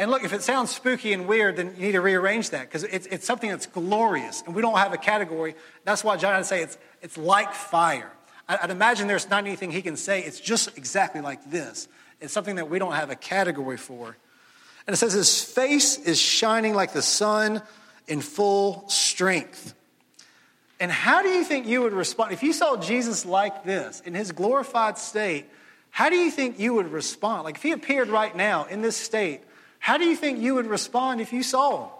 And 0.01 0.11
look, 0.11 0.25
if 0.25 0.33
it 0.33 0.41
sounds 0.41 0.71
spooky 0.71 1.13
and 1.13 1.29
weird, 1.29 1.57
then 1.57 1.75
you 1.77 1.83
need 1.83 1.93
to 1.93 2.01
rearrange 2.01 2.51
that 2.51 2.63
because 2.63 2.85
it's, 2.85 3.07
it's 3.09 3.27
something 3.27 3.51
that's 3.51 3.67
glorious. 3.67 4.43
And 4.47 4.55
we 4.55 4.63
don't 4.63 4.79
have 4.79 4.95
a 4.95 4.97
category. 4.97 5.55
That's 5.85 6.03
why 6.03 6.17
John 6.17 6.35
would 6.39 6.47
say 6.47 6.63
it's, 6.63 6.79
it's 7.03 7.19
like 7.19 7.53
fire. 7.53 8.11
I'd 8.49 8.71
imagine 8.71 9.09
there's 9.09 9.29
not 9.29 9.45
anything 9.45 9.71
he 9.71 9.83
can 9.83 9.99
say. 9.99 10.23
It's 10.23 10.41
just 10.41 10.79
exactly 10.79 11.21
like 11.21 11.51
this. 11.51 11.87
It's 12.19 12.33
something 12.33 12.57
that 12.57 12.71
we 12.71 12.79
don't 12.79 12.95
have 12.95 13.11
a 13.11 13.15
category 13.15 13.77
for. 13.77 14.17
And 14.87 14.95
it 14.95 14.97
says 14.97 15.13
his 15.13 15.45
face 15.45 15.99
is 15.99 16.19
shining 16.19 16.73
like 16.73 16.95
the 16.95 17.03
sun 17.03 17.61
in 18.09 18.23
full 18.23 18.89
strength. 18.89 19.75
And 20.81 20.91
how 20.91 21.21
do 21.21 21.29
you 21.29 21.45
think 21.45 21.67
you 21.67 21.83
would 21.83 21.93
respond? 21.93 22.33
If 22.33 22.43
you 22.43 22.55
saw 22.55 22.79
Jesus 22.79 23.27
like 23.27 23.65
this 23.65 24.01
in 24.01 24.15
his 24.15 24.33
glorified 24.33 24.97
state, 24.97 25.45
how 25.91 26.09
do 26.09 26.17
you 26.17 26.31
think 26.31 26.59
you 26.59 26.73
would 26.73 26.91
respond? 26.91 27.45
Like 27.45 27.57
if 27.57 27.63
he 27.63 27.73
appeared 27.73 28.09
right 28.09 28.35
now 28.35 28.65
in 28.65 28.81
this 28.81 28.97
state, 28.97 29.43
how 29.81 29.97
do 29.97 30.05
you 30.05 30.15
think 30.15 30.39
you 30.39 30.55
would 30.55 30.67
respond 30.67 31.21
if 31.21 31.33
you 31.33 31.43
saw 31.43 31.85
him? 31.85 31.91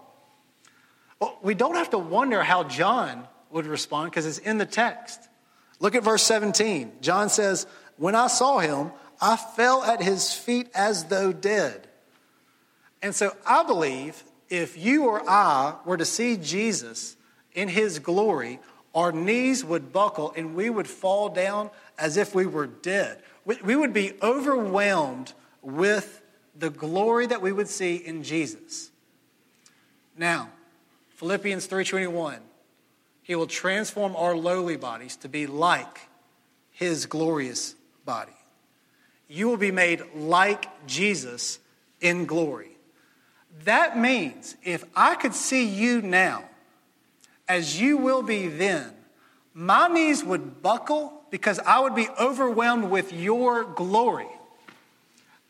Well, 1.19 1.37
we 1.41 1.55
don't 1.55 1.75
have 1.75 1.89
to 1.89 1.97
wonder 1.97 2.41
how 2.41 2.63
John 2.63 3.27
would 3.49 3.65
respond 3.65 4.11
because 4.11 4.25
it's 4.25 4.37
in 4.37 4.57
the 4.57 4.65
text. 4.65 5.19
Look 5.79 5.95
at 5.95 6.03
verse 6.03 6.23
17. 6.23 6.93
John 7.01 7.29
says, 7.29 7.67
When 7.97 8.15
I 8.15 8.27
saw 8.27 8.59
him, 8.59 8.91
I 9.19 9.35
fell 9.35 9.83
at 9.83 10.01
his 10.01 10.31
feet 10.33 10.69
as 10.73 11.05
though 11.05 11.33
dead. 11.33 11.87
And 13.01 13.13
so 13.13 13.35
I 13.45 13.63
believe 13.63 14.23
if 14.49 14.77
you 14.77 15.05
or 15.05 15.27
I 15.27 15.75
were 15.85 15.97
to 15.97 16.05
see 16.05 16.37
Jesus 16.37 17.17
in 17.53 17.67
his 17.67 17.99
glory, 17.99 18.59
our 18.93 19.11
knees 19.11 19.65
would 19.65 19.91
buckle 19.91 20.33
and 20.35 20.55
we 20.55 20.69
would 20.69 20.87
fall 20.87 21.29
down 21.29 21.71
as 21.97 22.17
if 22.17 22.35
we 22.35 22.45
were 22.45 22.67
dead. 22.67 23.21
We 23.45 23.75
would 23.75 23.93
be 23.93 24.13
overwhelmed 24.21 25.33
with 25.63 26.20
the 26.55 26.69
glory 26.69 27.27
that 27.27 27.41
we 27.41 27.51
would 27.51 27.67
see 27.67 27.95
in 27.95 28.23
Jesus. 28.23 28.91
Now, 30.17 30.49
Philippians 31.15 31.67
3:21 31.67 32.39
He 33.23 33.35
will 33.35 33.47
transform 33.47 34.15
our 34.15 34.35
lowly 34.35 34.77
bodies 34.77 35.15
to 35.17 35.29
be 35.29 35.47
like 35.47 36.01
his 36.71 37.05
glorious 37.05 37.75
body. 38.05 38.35
You 39.27 39.47
will 39.47 39.57
be 39.57 39.71
made 39.71 40.03
like 40.15 40.67
Jesus 40.87 41.59
in 42.01 42.25
glory. 42.25 42.77
That 43.63 43.97
means 43.97 44.55
if 44.63 44.83
I 44.95 45.15
could 45.15 45.35
see 45.35 45.63
you 45.65 46.01
now 46.01 46.45
as 47.47 47.81
you 47.81 47.97
will 47.97 48.23
be 48.23 48.47
then, 48.47 48.93
my 49.53 49.89
knees 49.89 50.23
would 50.23 50.61
buckle 50.61 51.21
because 51.31 51.59
I 51.59 51.81
would 51.81 51.95
be 51.95 52.07
overwhelmed 52.19 52.85
with 52.85 53.11
your 53.11 53.65
glory. 53.65 54.29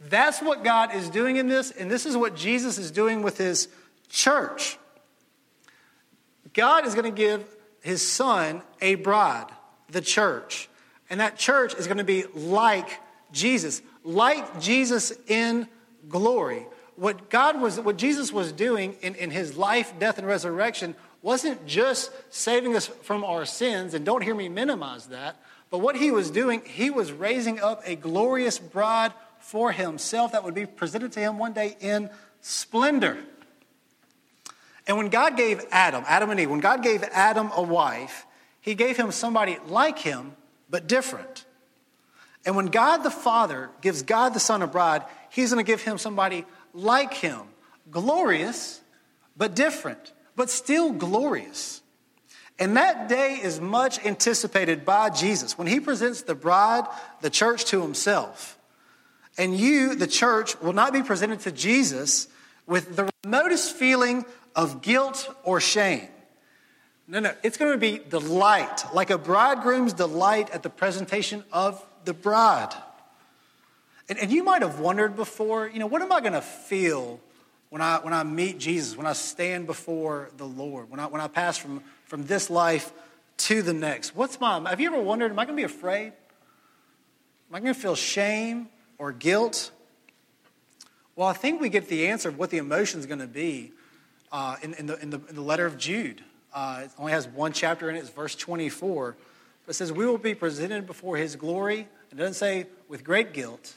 That's 0.09 0.41
what 0.41 0.63
God 0.63 0.95
is 0.95 1.09
doing 1.09 1.35
in 1.35 1.47
this, 1.47 1.71
and 1.71 1.89
this 1.89 2.05
is 2.05 2.17
what 2.17 2.35
Jesus 2.35 2.77
is 2.77 2.89
doing 2.89 3.21
with 3.21 3.37
his 3.37 3.67
church. 4.09 4.77
God 6.53 6.85
is 6.85 6.95
going 6.95 7.05
to 7.05 7.15
give 7.15 7.45
his 7.81 8.05
son 8.05 8.61
a 8.81 8.95
bride, 8.95 9.47
the 9.89 10.01
church. 10.01 10.69
And 11.09 11.19
that 11.19 11.37
church 11.37 11.75
is 11.75 11.87
going 11.87 11.97
to 11.97 12.03
be 12.03 12.23
like 12.33 12.89
Jesus, 13.31 13.81
like 14.03 14.59
Jesus 14.59 15.13
in 15.27 15.67
glory. 16.09 16.65
What 16.95 17.29
God 17.29 17.61
was, 17.61 17.79
what 17.79 17.97
Jesus 17.97 18.33
was 18.33 18.51
doing 18.51 18.95
in, 19.01 19.15
in 19.15 19.29
his 19.29 19.55
life, 19.55 19.93
death, 19.99 20.17
and 20.17 20.27
resurrection 20.27 20.95
wasn't 21.21 21.65
just 21.67 22.11
saving 22.29 22.75
us 22.75 22.87
from 22.87 23.23
our 23.23 23.45
sins, 23.45 23.93
and 23.93 24.05
don't 24.05 24.23
hear 24.23 24.33
me 24.35 24.49
minimize 24.49 25.07
that, 25.07 25.35
but 25.69 25.77
what 25.77 25.95
he 25.95 26.11
was 26.11 26.31
doing, 26.31 26.61
he 26.65 26.89
was 26.89 27.11
raising 27.11 27.59
up 27.59 27.81
a 27.85 27.95
glorious 27.95 28.57
bride 28.57 29.13
for 29.41 29.71
himself 29.71 30.31
that 30.31 30.43
would 30.43 30.53
be 30.53 30.65
presented 30.65 31.11
to 31.13 31.19
him 31.19 31.37
one 31.37 31.53
day 31.53 31.75
in 31.79 32.09
splendor. 32.41 33.17
And 34.87 34.97
when 34.97 35.09
God 35.09 35.37
gave 35.37 35.63
Adam, 35.71 36.03
Adam 36.07 36.29
and 36.29 36.39
Eve, 36.39 36.49
when 36.49 36.59
God 36.59 36.81
gave 36.81 37.03
Adam 37.03 37.51
a 37.55 37.61
wife, 37.61 38.25
he 38.61 38.75
gave 38.75 38.97
him 38.97 39.11
somebody 39.11 39.57
like 39.67 39.99
him, 39.99 40.33
but 40.69 40.87
different. 40.87 41.45
And 42.45 42.55
when 42.55 42.67
God 42.67 42.97
the 42.97 43.11
Father 43.11 43.69
gives 43.81 44.01
God 44.01 44.33
the 44.33 44.39
Son 44.39 44.61
a 44.61 44.67
bride, 44.67 45.03
he's 45.29 45.51
going 45.51 45.63
to 45.63 45.69
give 45.69 45.81
him 45.81 45.97
somebody 45.97 46.45
like 46.73 47.13
him, 47.13 47.41
glorious, 47.91 48.81
but 49.37 49.55
different 49.55 50.13
but 50.35 50.49
still 50.49 50.91
glorious. 50.91 51.81
And 52.59 52.77
that 52.77 53.07
day 53.09 53.39
is 53.41 53.59
much 53.59 54.03
anticipated 54.05 54.85
by 54.85 55.09
Jesus 55.09 55.57
when 55.57 55.67
he 55.67 55.79
presents 55.79 56.23
the 56.23 56.35
bride, 56.35 56.85
the 57.21 57.29
church, 57.29 57.65
to 57.65 57.81
himself. 57.81 58.57
And 59.41 59.57
you, 59.57 59.95
the 59.95 60.05
church, 60.05 60.61
will 60.61 60.71
not 60.71 60.93
be 60.93 61.01
presented 61.01 61.39
to 61.41 61.51
Jesus 61.51 62.27
with 62.67 62.95
the 62.95 63.09
remotest 63.23 63.75
feeling 63.75 64.23
of 64.55 64.83
guilt 64.83 65.33
or 65.43 65.59
shame. 65.59 66.07
No, 67.07 67.21
no, 67.21 67.33
it's 67.41 67.57
going 67.57 67.71
to 67.71 67.77
be 67.79 67.97
delight, 67.97 68.85
like 68.93 69.09
a 69.09 69.17
bridegroom's 69.17 69.93
delight 69.93 70.51
at 70.51 70.61
the 70.61 70.69
presentation 70.69 71.43
of 71.51 71.83
the 72.05 72.13
bride. 72.13 72.71
And, 74.07 74.19
and 74.19 74.31
you 74.31 74.43
might 74.43 74.61
have 74.61 74.79
wondered 74.79 75.15
before, 75.15 75.67
you 75.67 75.79
know, 75.79 75.87
what 75.87 76.03
am 76.03 76.11
I 76.11 76.19
going 76.19 76.33
to 76.33 76.41
feel 76.41 77.19
when 77.69 77.81
I, 77.81 77.97
when 77.97 78.13
I 78.13 78.21
meet 78.21 78.59
Jesus, 78.59 78.95
when 78.95 79.07
I 79.07 79.13
stand 79.13 79.65
before 79.65 80.29
the 80.37 80.45
Lord, 80.45 80.91
when 80.91 80.99
I, 80.99 81.07
when 81.07 81.19
I 81.19 81.27
pass 81.27 81.57
from, 81.57 81.81
from 82.05 82.27
this 82.27 82.51
life 82.51 82.93
to 83.37 83.63
the 83.63 83.73
next. 83.73 84.15
What's 84.15 84.39
my, 84.39 84.69
have 84.69 84.79
you 84.79 84.93
ever 84.93 85.01
wondered, 85.01 85.31
am 85.31 85.39
I 85.39 85.45
going 85.45 85.57
to 85.57 85.61
be 85.61 85.65
afraid? 85.65 86.13
Am 87.49 87.55
I 87.55 87.59
going 87.59 87.73
to 87.73 87.79
feel 87.79 87.95
shame 87.95 88.69
or 89.01 89.11
guilt? 89.11 89.71
Well, 91.15 91.27
I 91.27 91.33
think 91.33 91.59
we 91.59 91.69
get 91.69 91.87
the 91.87 92.07
answer 92.07 92.29
of 92.29 92.37
what 92.37 92.51
the 92.51 92.59
emotion 92.59 92.99
is 92.99 93.07
going 93.07 93.19
to 93.19 93.25
be 93.25 93.71
uh, 94.31 94.57
in, 94.61 94.75
in, 94.75 94.85
the, 94.85 94.99
in, 94.99 95.09
the, 95.09 95.19
in 95.27 95.33
the 95.33 95.41
letter 95.41 95.65
of 95.65 95.79
Jude. 95.79 96.23
Uh, 96.53 96.81
it 96.83 96.91
only 96.99 97.11
has 97.11 97.27
one 97.27 97.51
chapter 97.51 97.89
in 97.89 97.95
it, 97.95 97.99
it's 97.99 98.09
verse 98.09 98.35
24. 98.35 99.17
But 99.65 99.71
it 99.71 99.73
says, 99.73 99.91
We 99.91 100.05
will 100.05 100.19
be 100.19 100.35
presented 100.35 100.85
before 100.85 101.17
his 101.17 101.35
glory. 101.35 101.87
It 102.11 102.15
doesn't 102.15 102.35
say 102.35 102.67
with 102.87 103.03
great 103.03 103.33
guilt, 103.33 103.73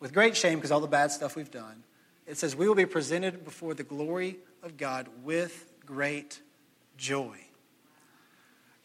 with 0.00 0.12
great 0.12 0.36
shame, 0.36 0.58
because 0.58 0.72
all 0.72 0.80
the 0.80 0.88
bad 0.88 1.12
stuff 1.12 1.36
we've 1.36 1.50
done 1.50 1.84
it 2.26 2.36
says, 2.36 2.56
We 2.56 2.66
will 2.66 2.74
be 2.74 2.86
presented 2.86 3.44
before 3.44 3.72
the 3.72 3.84
glory 3.84 4.38
of 4.64 4.76
God 4.76 5.06
with 5.22 5.72
great 5.86 6.40
joy. 6.98 7.36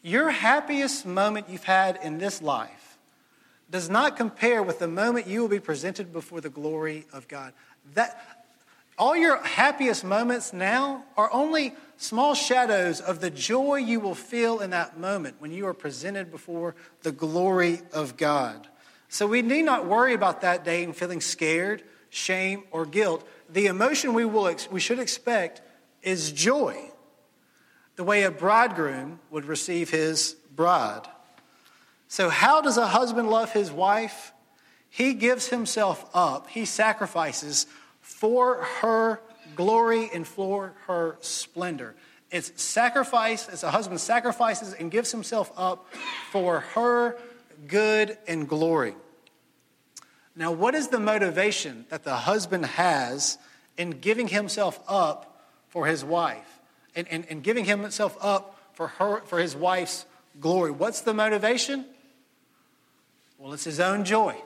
Your 0.00 0.30
happiest 0.30 1.04
moment 1.04 1.48
you've 1.48 1.64
had 1.64 1.98
in 2.04 2.18
this 2.18 2.40
life 2.40 2.81
does 3.72 3.90
not 3.90 4.16
compare 4.16 4.62
with 4.62 4.78
the 4.78 4.86
moment 4.86 5.26
you 5.26 5.40
will 5.40 5.48
be 5.48 5.58
presented 5.58 6.12
before 6.12 6.40
the 6.40 6.48
glory 6.48 7.06
of 7.12 7.26
God. 7.26 7.52
That, 7.94 8.16
all 8.96 9.16
your 9.16 9.42
happiest 9.42 10.04
moments 10.04 10.52
now 10.52 11.02
are 11.16 11.32
only 11.32 11.74
small 11.96 12.34
shadows 12.34 13.00
of 13.00 13.20
the 13.20 13.30
joy 13.30 13.76
you 13.76 13.98
will 13.98 14.14
feel 14.14 14.60
in 14.60 14.70
that 14.70 15.00
moment 15.00 15.36
when 15.40 15.50
you 15.50 15.66
are 15.66 15.74
presented 15.74 16.30
before 16.30 16.76
the 17.02 17.10
glory 17.10 17.80
of 17.92 18.16
God. 18.16 18.68
So 19.08 19.26
we 19.26 19.42
need 19.42 19.62
not 19.62 19.86
worry 19.86 20.14
about 20.14 20.42
that 20.42 20.64
day 20.64 20.84
and 20.84 20.94
feeling 20.94 21.20
scared 21.20 21.82
shame, 22.12 22.64
or 22.70 22.84
guilt. 22.84 23.26
The 23.48 23.66
emotion 23.66 24.12
we, 24.12 24.26
will, 24.26 24.54
we 24.70 24.80
should 24.80 24.98
expect 24.98 25.62
is 26.02 26.30
joy, 26.30 26.76
the 27.96 28.04
way 28.04 28.24
a 28.24 28.30
bridegroom 28.30 29.18
would 29.30 29.46
receive 29.46 29.88
his 29.88 30.36
bride. 30.54 31.08
So, 32.12 32.28
how 32.28 32.60
does 32.60 32.76
a 32.76 32.86
husband 32.86 33.30
love 33.30 33.52
his 33.52 33.72
wife? 33.72 34.34
He 34.90 35.14
gives 35.14 35.48
himself 35.48 36.04
up, 36.12 36.46
he 36.46 36.66
sacrifices 36.66 37.66
for 38.02 38.64
her 38.82 39.18
glory 39.56 40.10
and 40.12 40.28
for 40.28 40.74
her 40.88 41.16
splendor. 41.22 41.94
It's 42.30 42.62
sacrifice, 42.62 43.48
it's 43.48 43.62
a 43.62 43.70
husband 43.70 43.98
sacrifices 43.98 44.74
and 44.74 44.90
gives 44.90 45.10
himself 45.10 45.50
up 45.56 45.86
for 46.30 46.60
her 46.74 47.16
good 47.66 48.18
and 48.28 48.46
glory. 48.46 48.94
Now, 50.36 50.52
what 50.52 50.74
is 50.74 50.88
the 50.88 51.00
motivation 51.00 51.86
that 51.88 52.04
the 52.04 52.16
husband 52.16 52.66
has 52.66 53.38
in 53.78 53.88
giving 53.88 54.28
himself 54.28 54.78
up 54.86 55.46
for 55.68 55.86
his 55.86 56.04
wife 56.04 56.60
and, 56.94 57.08
and, 57.08 57.24
and 57.30 57.42
giving 57.42 57.64
himself 57.64 58.18
up 58.20 58.58
for, 58.74 58.88
her, 58.88 59.22
for 59.22 59.38
his 59.38 59.56
wife's 59.56 60.04
glory? 60.42 60.72
What's 60.72 61.00
the 61.00 61.14
motivation? 61.14 61.86
Well, 63.42 63.54
it's 63.54 63.64
his 63.64 63.80
own 63.80 64.04
joy. 64.04 64.36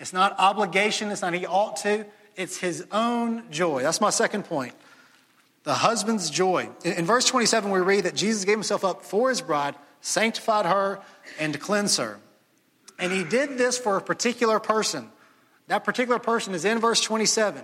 It's 0.00 0.14
not 0.14 0.34
obligation, 0.38 1.10
it's 1.10 1.20
not 1.20 1.34
he 1.34 1.44
ought 1.44 1.76
to, 1.82 2.06
it's 2.36 2.56
his 2.56 2.86
own 2.90 3.42
joy. 3.50 3.82
That's 3.82 4.00
my 4.00 4.08
second 4.08 4.46
point. 4.46 4.72
The 5.64 5.74
husband's 5.74 6.30
joy. 6.30 6.70
In, 6.84 7.04
verse 7.04 7.26
27, 7.26 7.70
we 7.70 7.80
read 7.80 8.04
that 8.06 8.14
Jesus 8.14 8.46
gave 8.46 8.54
himself 8.54 8.82
up 8.82 9.02
for 9.02 9.28
his 9.28 9.42
bride, 9.42 9.74
sanctified 10.00 10.64
her, 10.64 11.00
and 11.38 11.60
cleansed 11.60 11.98
her. 11.98 12.18
And 12.98 13.12
he 13.12 13.24
did 13.24 13.58
this 13.58 13.76
for 13.76 13.98
a 13.98 14.00
particular 14.00 14.58
person. 14.58 15.10
That 15.66 15.84
particular 15.84 16.18
person 16.18 16.54
is 16.54 16.64
in 16.64 16.78
verse 16.78 17.02
27. 17.02 17.62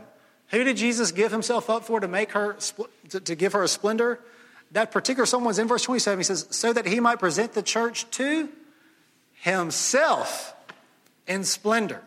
Who 0.48 0.64
did 0.64 0.76
Jesus 0.76 1.10
give 1.10 1.32
himself 1.32 1.70
up 1.70 1.84
for 1.84 2.00
to 2.00 2.08
make 2.08 2.32
her, 2.32 2.58
to, 3.08 3.20
to 3.20 3.34
give 3.34 3.54
her 3.54 3.62
a 3.62 3.68
splendor? 3.68 4.20
That 4.72 4.90
particular 4.90 5.24
someone's 5.24 5.58
in 5.58 5.68
verse 5.68 5.84
27. 5.84 6.18
He 6.18 6.24
says, 6.24 6.48
so 6.50 6.70
that 6.74 6.84
he 6.84 7.00
might 7.00 7.18
present 7.18 7.54
the 7.54 7.62
church 7.62 8.10
to 8.10 8.50
himself 9.40 10.54
in 11.26 11.44
splendor. 11.44 12.02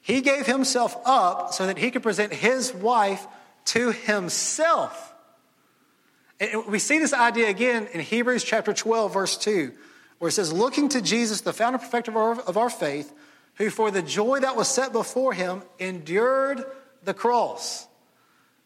He 0.00 0.20
gave 0.22 0.46
himself 0.46 0.96
up 1.04 1.52
so 1.52 1.66
that 1.66 1.78
he 1.78 1.90
could 1.90 2.02
present 2.02 2.32
his 2.32 2.72
wife 2.72 3.26
to 3.66 3.92
himself. 3.92 5.14
And 6.38 6.66
we 6.66 6.78
see 6.78 6.98
this 6.98 7.12
idea 7.12 7.48
again 7.48 7.86
in 7.92 8.00
Hebrews 8.00 8.44
chapter 8.44 8.72
12, 8.72 9.12
verse 9.12 9.36
2 9.36 9.72
where 10.20 10.28
it 10.28 10.32
says, 10.32 10.52
Looking 10.52 10.90
to 10.90 11.00
Jesus, 11.00 11.40
the 11.40 11.52
founder 11.52 11.78
and 11.78 11.82
perfecter 11.82 12.10
of 12.10 12.16
our, 12.16 12.40
of 12.42 12.56
our 12.56 12.70
faith, 12.70 13.12
who 13.54 13.70
for 13.70 13.90
the 13.90 14.02
joy 14.02 14.38
that 14.40 14.54
was 14.54 14.68
set 14.68 14.92
before 14.92 15.32
him 15.32 15.62
endured 15.78 16.62
the 17.02 17.14
cross. 17.14 17.88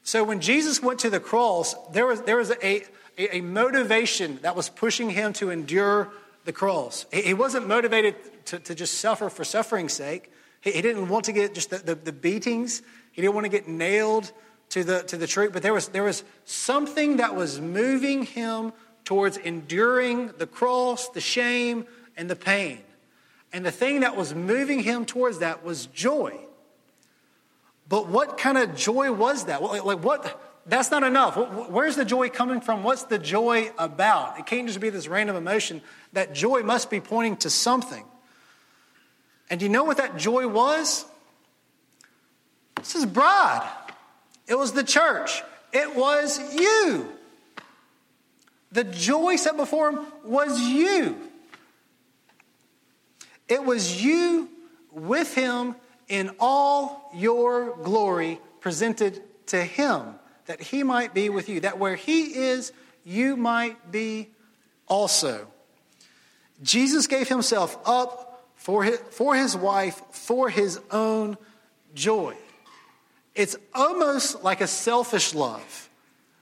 So 0.03 0.25
when 0.25 0.40
Jesus 0.40 0.83
went 0.83 0.99
to 1.01 1.11
the 1.11 1.21
cross, 1.21 1.75
there 1.93 2.07
was, 2.07 2.21
there 2.23 2.37
was 2.37 2.51
a, 2.51 2.83
a, 3.17 3.37
a 3.37 3.40
motivation 3.40 4.40
that 4.43 4.57
was 4.57 4.69
pushing 4.69 5.11
him 5.11 5.33
to 5.35 5.51
endure 5.51 6.12
the 6.45 6.53
cross. 6.53 7.07
He, 7.13 7.35
wasn't 7.35 7.67
motivated 7.67 8.17
to, 8.47 8.59
to, 8.59 8.75
just 8.75 8.99
suffer 8.99 9.31
for 9.31 9.45
suffering's 9.45 9.93
sake. 9.93 10.31
He, 10.61 10.73
he 10.73 10.83
didn't 10.83 11.09
want 11.09 11.25
to 11.27 11.33
get 11.33 11.55
just 11.55 11.71
the, 11.71 11.79
the, 11.79 11.95
the 11.95 12.13
beatings, 12.13 12.83
he 13.13 13.23
didn't 13.23 13.35
want 13.35 13.45
to 13.45 13.51
get 13.51 13.69
nailed 13.69 14.33
to 14.71 14.85
the, 14.85 15.03
to 15.05 15.17
the 15.17 15.27
tree, 15.27 15.49
but 15.49 15.63
there 15.63 15.73
was, 15.73 15.89
there 15.89 16.03
was 16.03 16.25
something 16.45 17.19
that 17.19 17.35
was 17.35 17.61
moving 17.61 18.25
him 18.25 18.73
towards 19.05 19.37
enduring 19.37 20.33
the 20.39 20.47
cross, 20.47 21.09
the 21.11 21.21
shame, 21.21 21.87
and 22.17 22.29
the 22.29 22.37
pain. 22.37 22.81
And 23.53 23.65
the 23.65 23.71
thing 23.71 24.01
that 24.01 24.17
was 24.17 24.35
moving 24.35 24.81
him 24.81 25.05
towards 25.05 25.39
that 25.39 25.65
was 25.65 25.87
joy. 25.87 26.41
But 27.89 28.09
what 28.09 28.39
kind 28.39 28.59
of 28.59 28.75
joy 28.75 29.13
was 29.13 29.45
that? 29.45 29.63
Like, 29.63 30.03
what? 30.03 30.41
That's 30.66 30.90
not 30.90 31.03
enough. 31.03 31.37
Where's 31.68 31.96
the 31.96 32.05
joy 32.05 32.31
coming 32.31 32.61
from? 32.61 32.85
What's 32.85 33.05
the 33.05 33.18
joy 33.18 33.70
about? 33.79 34.38
It 34.38 34.46
can't 34.46 34.66
just 34.66 34.81
be 34.81 34.88
this 34.90 35.09
random 35.09 35.37
emotion. 35.37 35.83
That 36.14 36.35
joy 36.35 36.62
must 36.62 36.90
be 36.90 37.00
pointing 37.00 37.37
to 37.38 37.50
something. 37.50 38.05
And 39.50 39.61
do 39.61 39.66
you 39.66 39.70
know 39.70 39.85
what 39.85 39.98
that 39.98 40.16
joy 40.16 40.48
was? 40.48 41.05
This 42.77 42.94
is 42.94 43.07
bride. 43.07 43.68
It 44.46 44.55
was 44.57 44.72
the 44.72 44.85
church. 44.85 45.42
It 45.72 45.94
was 45.94 46.38
you. 46.55 47.09
The 48.72 48.85
joy 48.85 49.37
set 49.37 49.57
before 49.57 49.90
him 49.90 50.07
was 50.24 50.61
you. 50.61 51.16
It 53.48 53.64
was 53.64 54.03
you 54.03 54.48
with 54.90 55.35
him 55.35 55.77
in 56.09 56.31
all 56.40 57.11
your 57.14 57.77
glory 57.83 58.40
presented 58.61 59.22
to 59.48 59.62
him, 59.62 60.14
that 60.47 60.61
he 60.61 60.83
might 60.83 61.15
be 61.15 61.29
with 61.29 61.49
you, 61.49 61.61
that 61.61 61.79
where 61.79 61.97
he 61.97 62.35
is, 62.35 62.73
you 63.05 63.37
might 63.37 63.91
be 63.91 64.31
also. 64.87 65.47
Jesus 66.63 67.07
gave 67.07 67.29
himself 67.29 67.79
up 67.85 68.45
for 68.55 68.85
his, 68.85 68.99
for 69.11 69.35
his 69.35 69.57
wife 69.57 70.01
for 70.11 70.49
his 70.49 70.81
own 70.91 71.37
joy. 71.95 72.35
It's 73.35 73.57
almost 73.75 74.43
like 74.45 74.61
a 74.61 74.67
selfish 74.67 75.35
love 75.35 75.91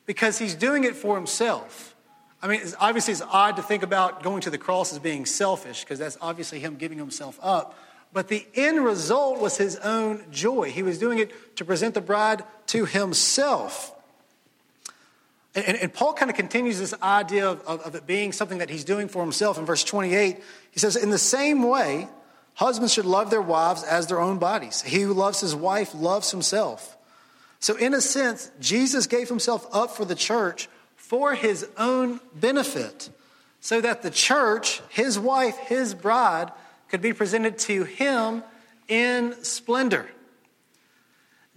because 0.06 0.38
he's 0.38 0.54
doing 0.54 0.84
it 0.84 0.94
for 0.94 1.16
himself. 1.16 1.96
I 2.42 2.48
mean, 2.48 2.60
it's, 2.60 2.74
obviously, 2.78 3.12
it's 3.12 3.22
odd 3.22 3.56
to 3.56 3.62
think 3.62 3.82
about 3.82 4.22
going 4.22 4.42
to 4.42 4.50
the 4.50 4.58
cross 4.58 4.92
as 4.92 4.98
being 4.98 5.26
selfish 5.26 5.82
because 5.84 5.98
that's 5.98 6.18
obviously 6.20 6.58
him 6.58 6.76
giving 6.76 6.98
himself 6.98 7.38
up. 7.42 7.78
But 8.12 8.28
the 8.28 8.46
end 8.54 8.84
result 8.84 9.40
was 9.40 9.56
his 9.56 9.76
own 9.76 10.24
joy. 10.30 10.70
He 10.70 10.82
was 10.82 10.98
doing 10.98 11.18
it 11.18 11.56
to 11.56 11.64
present 11.64 11.94
the 11.94 12.00
bride 12.00 12.44
to 12.68 12.84
himself. 12.84 13.94
And, 15.54 15.64
and, 15.64 15.76
and 15.78 15.92
Paul 15.92 16.12
kind 16.14 16.30
of 16.30 16.36
continues 16.36 16.78
this 16.78 16.94
idea 17.02 17.48
of, 17.48 17.60
of, 17.66 17.80
of 17.80 17.94
it 17.94 18.06
being 18.06 18.32
something 18.32 18.58
that 18.58 18.70
he's 18.70 18.84
doing 18.84 19.08
for 19.08 19.22
himself 19.22 19.58
in 19.58 19.64
verse 19.64 19.84
28. 19.84 20.38
He 20.70 20.78
says, 20.78 20.96
In 20.96 21.10
the 21.10 21.18
same 21.18 21.62
way, 21.62 22.08
husbands 22.54 22.92
should 22.92 23.06
love 23.06 23.30
their 23.30 23.42
wives 23.42 23.82
as 23.82 24.06
their 24.06 24.20
own 24.20 24.38
bodies. 24.38 24.82
He 24.82 25.00
who 25.00 25.14
loves 25.14 25.40
his 25.40 25.54
wife 25.54 25.94
loves 25.94 26.30
himself. 26.30 26.96
So, 27.60 27.76
in 27.76 27.94
a 27.94 28.00
sense, 28.00 28.50
Jesus 28.60 29.06
gave 29.06 29.28
himself 29.28 29.66
up 29.72 29.90
for 29.92 30.04
the 30.04 30.16
church 30.16 30.68
for 30.96 31.34
his 31.34 31.68
own 31.76 32.20
benefit, 32.34 33.10
so 33.60 33.80
that 33.80 34.02
the 34.02 34.10
church, 34.10 34.80
his 34.88 35.18
wife, 35.18 35.56
his 35.58 35.94
bride, 35.94 36.50
could 36.92 37.00
be 37.00 37.14
presented 37.14 37.56
to 37.56 37.84
him 37.84 38.44
in 38.86 39.32
splendor. 39.42 40.06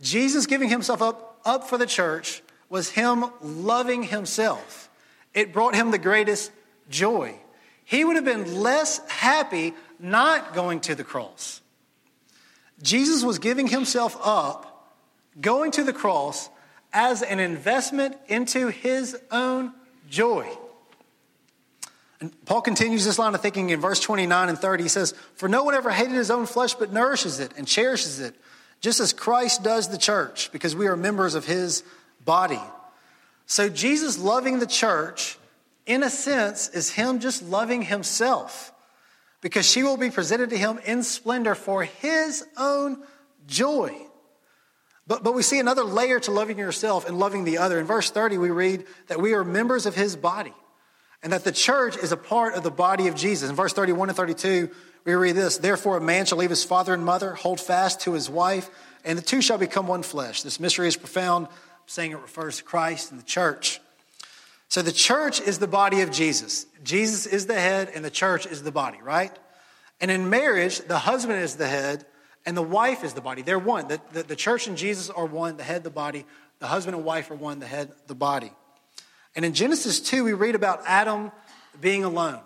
Jesus 0.01 0.45
giving 0.45 0.69
himself 0.69 1.01
up, 1.01 1.41
up 1.43 1.67
for 1.67 1.77
the 1.77 1.85
church 1.85 2.41
was 2.69 2.89
him 2.91 3.25
loving 3.41 4.03
himself. 4.03 4.89
It 5.33 5.51
brought 5.51 5.75
him 5.75 5.91
the 5.91 5.97
greatest 5.97 6.53
joy. 6.89 7.35
He 7.83 8.05
would 8.05 8.15
have 8.15 8.23
been 8.23 8.61
less 8.61 9.05
happy 9.09 9.73
not 9.99 10.53
going 10.53 10.79
to 10.81 10.95
the 10.95 11.03
cross. 11.03 11.59
Jesus 12.81 13.21
was 13.21 13.37
giving 13.37 13.67
himself 13.67 14.17
up, 14.23 14.95
going 15.41 15.71
to 15.71 15.83
the 15.83 15.91
cross, 15.91 16.49
as 16.93 17.21
an 17.21 17.41
investment 17.41 18.15
into 18.29 18.69
his 18.69 19.17
own 19.31 19.73
joy. 20.09 20.47
Paul 22.45 22.61
continues 22.61 23.05
this 23.05 23.19
line 23.19 23.35
of 23.35 23.41
thinking 23.41 23.69
in 23.69 23.79
verse 23.79 23.99
29 23.99 24.49
and 24.49 24.57
30. 24.57 24.83
He 24.83 24.89
says, 24.89 25.13
For 25.35 25.49
no 25.49 25.63
one 25.63 25.73
ever 25.73 25.89
hated 25.89 26.13
his 26.13 26.31
own 26.31 26.45
flesh, 26.45 26.73
but 26.73 26.93
nourishes 26.93 27.39
it 27.39 27.53
and 27.57 27.67
cherishes 27.67 28.19
it, 28.19 28.35
just 28.79 28.99
as 28.99 29.13
Christ 29.13 29.63
does 29.63 29.89
the 29.89 29.97
church, 29.97 30.51
because 30.51 30.75
we 30.75 30.87
are 30.87 30.95
members 30.95 31.35
of 31.35 31.45
his 31.45 31.83
body. 32.23 32.61
So 33.45 33.69
Jesus 33.69 34.17
loving 34.17 34.59
the 34.59 34.67
church, 34.67 35.37
in 35.85 36.03
a 36.03 36.09
sense, 36.09 36.69
is 36.69 36.91
him 36.91 37.19
just 37.19 37.43
loving 37.43 37.81
himself, 37.81 38.71
because 39.41 39.69
she 39.69 39.83
will 39.83 39.97
be 39.97 40.09
presented 40.09 40.49
to 40.51 40.57
him 40.57 40.79
in 40.85 41.03
splendor 41.03 41.55
for 41.55 41.83
his 41.83 42.45
own 42.57 43.03
joy. 43.47 43.95
But, 45.07 45.23
but 45.23 45.33
we 45.33 45.43
see 45.43 45.59
another 45.59 45.83
layer 45.83 46.19
to 46.21 46.31
loving 46.31 46.57
yourself 46.57 47.07
and 47.07 47.19
loving 47.19 47.43
the 47.43 47.59
other. 47.59 47.79
In 47.79 47.85
verse 47.85 48.09
30, 48.09 48.37
we 48.37 48.49
read 48.49 48.85
that 49.07 49.21
we 49.21 49.33
are 49.33 49.43
members 49.43 49.85
of 49.85 49.95
his 49.95 50.15
body 50.15 50.53
and 51.25 51.33
that 51.33 51.43
the 51.43 51.51
church 51.51 51.97
is 51.97 52.11
a 52.11 52.17
part 52.17 52.53
of 52.53 52.61
the 52.61 52.69
body 52.69 53.07
of 53.07 53.15
Jesus. 53.15 53.49
In 53.49 53.55
verse 53.55 53.73
31 53.73 54.09
and 54.09 54.15
32, 54.15 54.69
we 55.05 55.13
read 55.15 55.35
this 55.35 55.57
Therefore, 55.57 55.97
a 55.97 56.01
man 56.01 56.27
shall 56.27 56.37
leave 56.37 56.51
his 56.51 56.63
father 56.63 56.93
and 56.93 57.03
mother, 57.03 57.33
hold 57.33 57.59
fast 57.59 58.01
to 58.01 58.13
his 58.13 58.29
wife, 58.29 58.69
and 59.03 59.17
the 59.17 59.23
two 59.23 59.41
shall 59.41 59.57
become 59.57 59.87
one 59.87 60.03
flesh. 60.03 60.43
This 60.43 60.59
mystery 60.59 60.87
is 60.87 60.95
profound. 60.95 61.47
I'm 61.47 61.53
saying 61.87 62.11
it 62.11 62.19
refers 62.19 62.57
to 62.57 62.63
Christ 62.63 63.09
and 63.09 63.19
the 63.19 63.25
church. 63.25 63.81
So 64.69 64.83
the 64.83 64.91
church 64.91 65.41
is 65.41 65.57
the 65.57 65.67
body 65.67 66.01
of 66.01 66.11
Jesus. 66.11 66.67
Jesus 66.83 67.25
is 67.25 67.47
the 67.47 67.55
head, 67.55 67.91
and 67.95 68.05
the 68.05 68.11
church 68.11 68.45
is 68.45 68.61
the 68.61 68.71
body, 68.71 68.99
right? 69.01 69.35
And 69.99 70.11
in 70.11 70.29
marriage, 70.29 70.77
the 70.81 70.99
husband 70.99 71.39
is 71.41 71.55
the 71.55 71.67
head, 71.67 72.05
and 72.45 72.55
the 72.55 72.61
wife 72.61 73.03
is 73.03 73.13
the 73.13 73.21
body. 73.21 73.41
They're 73.41 73.57
one. 73.57 73.87
The, 73.87 73.99
the, 74.13 74.21
the 74.21 74.35
church 74.35 74.67
and 74.67 74.77
Jesus 74.77 75.09
are 75.09 75.25
one, 75.25 75.57
the 75.57 75.63
head, 75.63 75.83
the 75.83 75.89
body. 75.89 76.23
The 76.59 76.67
husband 76.67 76.95
and 76.95 77.03
wife 77.03 77.31
are 77.31 77.35
one, 77.35 77.57
the 77.57 77.65
head, 77.65 77.91
the 78.05 78.13
body. 78.13 78.51
And 79.35 79.43
in 79.43 79.53
Genesis 79.53 79.99
2, 79.99 80.23
we 80.23 80.33
read 80.33 80.55
about 80.55 80.81
Adam 80.85 81.31
being 81.79 82.03
alone. 82.03 82.39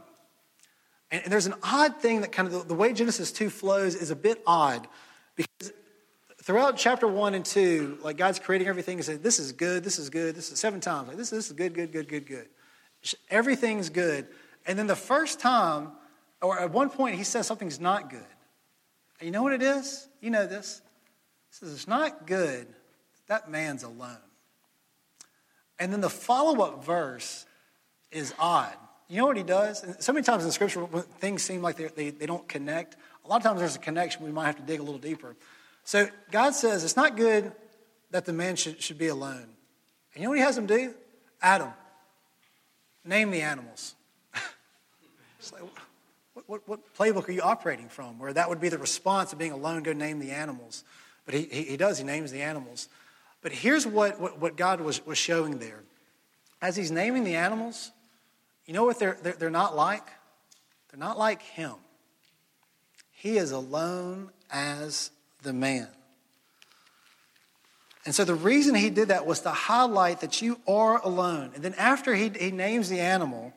And, 1.12 1.23
and 1.23 1.32
there's 1.32 1.45
an 1.45 1.56
odd 1.63 1.97
thing 2.02 2.21
that 2.21 2.32
kind 2.32 2.47
of 2.47 2.54
the, 2.54 2.60
the 2.60 2.73
way 2.73 2.93
Genesis 2.93 3.32
2 3.32 3.49
flows 3.49 3.95
is 3.95 4.12
a 4.12 4.15
bit 4.15 4.41
odd 4.45 4.88
because 5.36 5.71
throughout 6.43 6.78
chapter 6.78 7.08
1 7.08 7.36
and 7.36 7.45
2, 7.45 7.99
like 8.02 8.17
God's 8.17 8.39
creating 8.39 8.67
everything 8.67 8.97
and 8.97 9.06
says, 9.06 9.19
This 9.19 9.39
is 9.39 9.52
good, 9.52 9.84
this 9.84 9.99
is 9.99 10.10
good, 10.10 10.36
this 10.36 10.52
is 10.52 10.60
seven 10.60 10.80
times. 10.80 11.08
Like, 11.08 11.17
this, 11.17 11.30
this 11.30 11.47
is 11.47 11.54
good, 11.54 11.73
good, 11.73 11.91
good, 11.91 12.08
good, 12.08 12.25
good. 12.25 12.47
Everything's 13.30 13.89
good. 13.89 14.28
And 14.65 14.78
then 14.78 14.88
the 14.88 14.95
first 14.95 15.39
time, 15.39 15.91
or 16.41 16.60
at 16.60 16.71
one 16.71 16.89
point, 16.89 17.15
he 17.15 17.23
says 17.23 17.47
something's 17.47 17.80
not 17.80 18.10
good. 18.10 18.19
And 19.19 19.25
you 19.25 19.32
know 19.32 19.43
what 19.43 19.54
it 19.54 19.62
is? 19.62 20.08
You 20.21 20.30
know 20.30 20.47
this. 20.47 20.82
He 21.49 21.56
says, 21.58 21.73
It's 21.73 21.88
not 21.88 22.25
good 22.25 22.67
that 23.30 23.49
man's 23.49 23.84
alone. 23.84 24.17
And 25.80 25.94
then 25.94 26.02
the 26.02 26.10
follow 26.10 26.63
up 26.63 26.84
verse 26.84 27.46
is 28.12 28.34
odd. 28.38 28.74
You 29.08 29.18
know 29.18 29.26
what 29.26 29.38
he 29.38 29.44
does? 29.44 29.84
So 30.00 30.13
many 30.13 30.24
times 30.24 30.46
in 30.46 30.52
Scripture, 30.52 30.86
things 31.20 31.42
seem 31.42 31.62
like 31.62 31.78
they, 31.96 32.12
they 32.12 32.26
don't 32.26 32.48
connect, 32.48 32.96
a 33.26 33.28
lot 33.30 33.38
of 33.38 33.44
times 33.44 33.60
there's 33.60 33.76
a 33.76 33.80
connection. 33.80 34.24
We 34.24 34.32
might 34.32 34.48
have 34.48 34.56
to 34.56 34.63
dig 34.63 34.80
a 34.80 34.84
little 34.84 35.00
deeper. 35.00 35.36
So 35.84 36.08
God 36.32 36.56
says 36.56 36.84
it's 36.84 36.96
not 36.96 37.15
good 37.15 37.52
that 38.10 38.26
the 38.26 38.34
man 38.34 38.56
should, 38.56 38.82
should 38.82 38.98
be 38.98 39.08
alone. 39.08 39.46
And 40.13 40.15
you 40.15 40.24
know 40.24 40.30
what 40.30 40.39
he 40.39 40.44
has 40.44 40.58
him 40.58 40.65
do? 40.65 40.96
Adam, 41.39 41.70
name 43.06 43.30
the 43.30 43.42
animals. 43.42 43.94
it's 45.39 45.54
like, 45.54 45.62
what, 46.34 46.50
what, 46.50 46.68
what, 46.68 46.96
playbook 46.98 47.30
are 47.30 47.32
you 47.32 47.42
operating 47.42 47.88
from 47.88 48.18
where 48.18 48.34
that 48.34 48.50
would 48.50 48.60
be 48.60 48.70
the 48.70 48.80
response 48.80 49.32
of 49.32 49.38
being 49.38 49.52
alone, 49.52 49.84
go 49.84 49.94
name 49.94 50.18
the 50.18 50.32
animals? 50.32 50.84
But 51.26 51.36
he, 51.36 51.44
he, 51.52 51.63
he 51.63 51.78
does, 51.78 52.00
he 52.00 52.04
names 52.04 52.32
the 52.32 52.42
animals. 52.42 52.89
But 53.41 53.52
here's 53.52 53.88
what, 53.88 54.19
what, 54.19 54.39
what 54.39 54.58
God 54.58 54.82
was, 54.82 55.06
was 55.06 55.17
showing 55.17 55.60
there. 55.60 55.82
As 56.62 56.75
he's 56.75 56.91
naming 56.91 57.23
the 57.23 57.36
animals, 57.36 57.91
you 58.65 58.73
know 58.73 58.84
what 58.84 58.99
they're, 58.99 59.17
they're, 59.23 59.34
they're 59.34 59.49
not 59.49 59.75
like? 59.75 60.06
They're 60.91 60.99
not 60.99 61.17
like 61.17 61.41
him. 61.41 61.75
He 63.12 63.38
is 63.38 63.52
alone 63.52 64.32
as 64.52 65.12
the 65.41 65.54
man. 65.54 65.88
And 68.06 68.15
so 68.15 68.23
the 68.23 68.36
reason 68.36 68.75
he 68.75 68.89
did 68.89 69.10
that 69.10 69.25
was 69.25 69.41
to 69.41 69.49
highlight 69.49 70.21
that 70.21 70.41
you 70.41 70.60
are 70.67 71.02
alone. 71.02 71.52
And 71.54 71.63
then 71.63 71.75
after 71.75 72.15
he, 72.15 72.30
he 72.30 72.52
names 72.52 72.89
the 72.89 72.99
animal, 72.99 73.54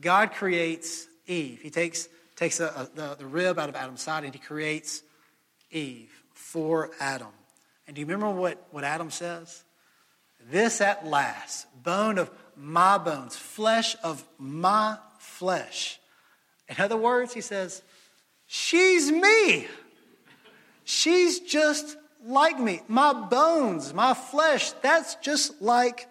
God 0.00 0.32
creates 0.32 1.06
Eve. 1.26 1.60
He 1.62 1.70
takes, 1.70 2.08
takes 2.36 2.60
a, 2.60 2.66
a, 2.66 2.96
the, 2.96 3.14
the 3.16 3.26
rib 3.26 3.58
out 3.58 3.68
of 3.68 3.76
Adam's 3.76 4.02
side 4.02 4.24
and 4.24 4.32
he 4.32 4.40
creates 4.40 5.02
Eve 5.70 6.10
for 6.32 6.90
Adam. 7.00 7.28
And 7.86 7.94
do 7.94 8.00
you 8.00 8.06
remember 8.06 8.30
what, 8.30 8.66
what 8.70 8.84
Adam 8.84 9.10
says? 9.10 9.64
This 10.50 10.80
at 10.80 11.06
last, 11.06 11.66
bone 11.82 12.18
of 12.18 12.30
my 12.56 12.98
bones, 12.98 13.36
flesh 13.36 13.96
of 14.02 14.24
my 14.38 14.98
flesh. 15.18 15.98
In 16.68 16.76
other 16.78 16.96
words, 16.96 17.32
he 17.32 17.40
says, 17.40 17.82
She's 18.46 19.10
me. 19.10 19.66
She's 20.84 21.40
just 21.40 21.96
like 22.24 22.58
me. 22.58 22.80
My 22.86 23.12
bones, 23.12 23.92
my 23.92 24.14
flesh, 24.14 24.70
that's 24.82 25.16
just 25.16 25.60
like 25.60 26.06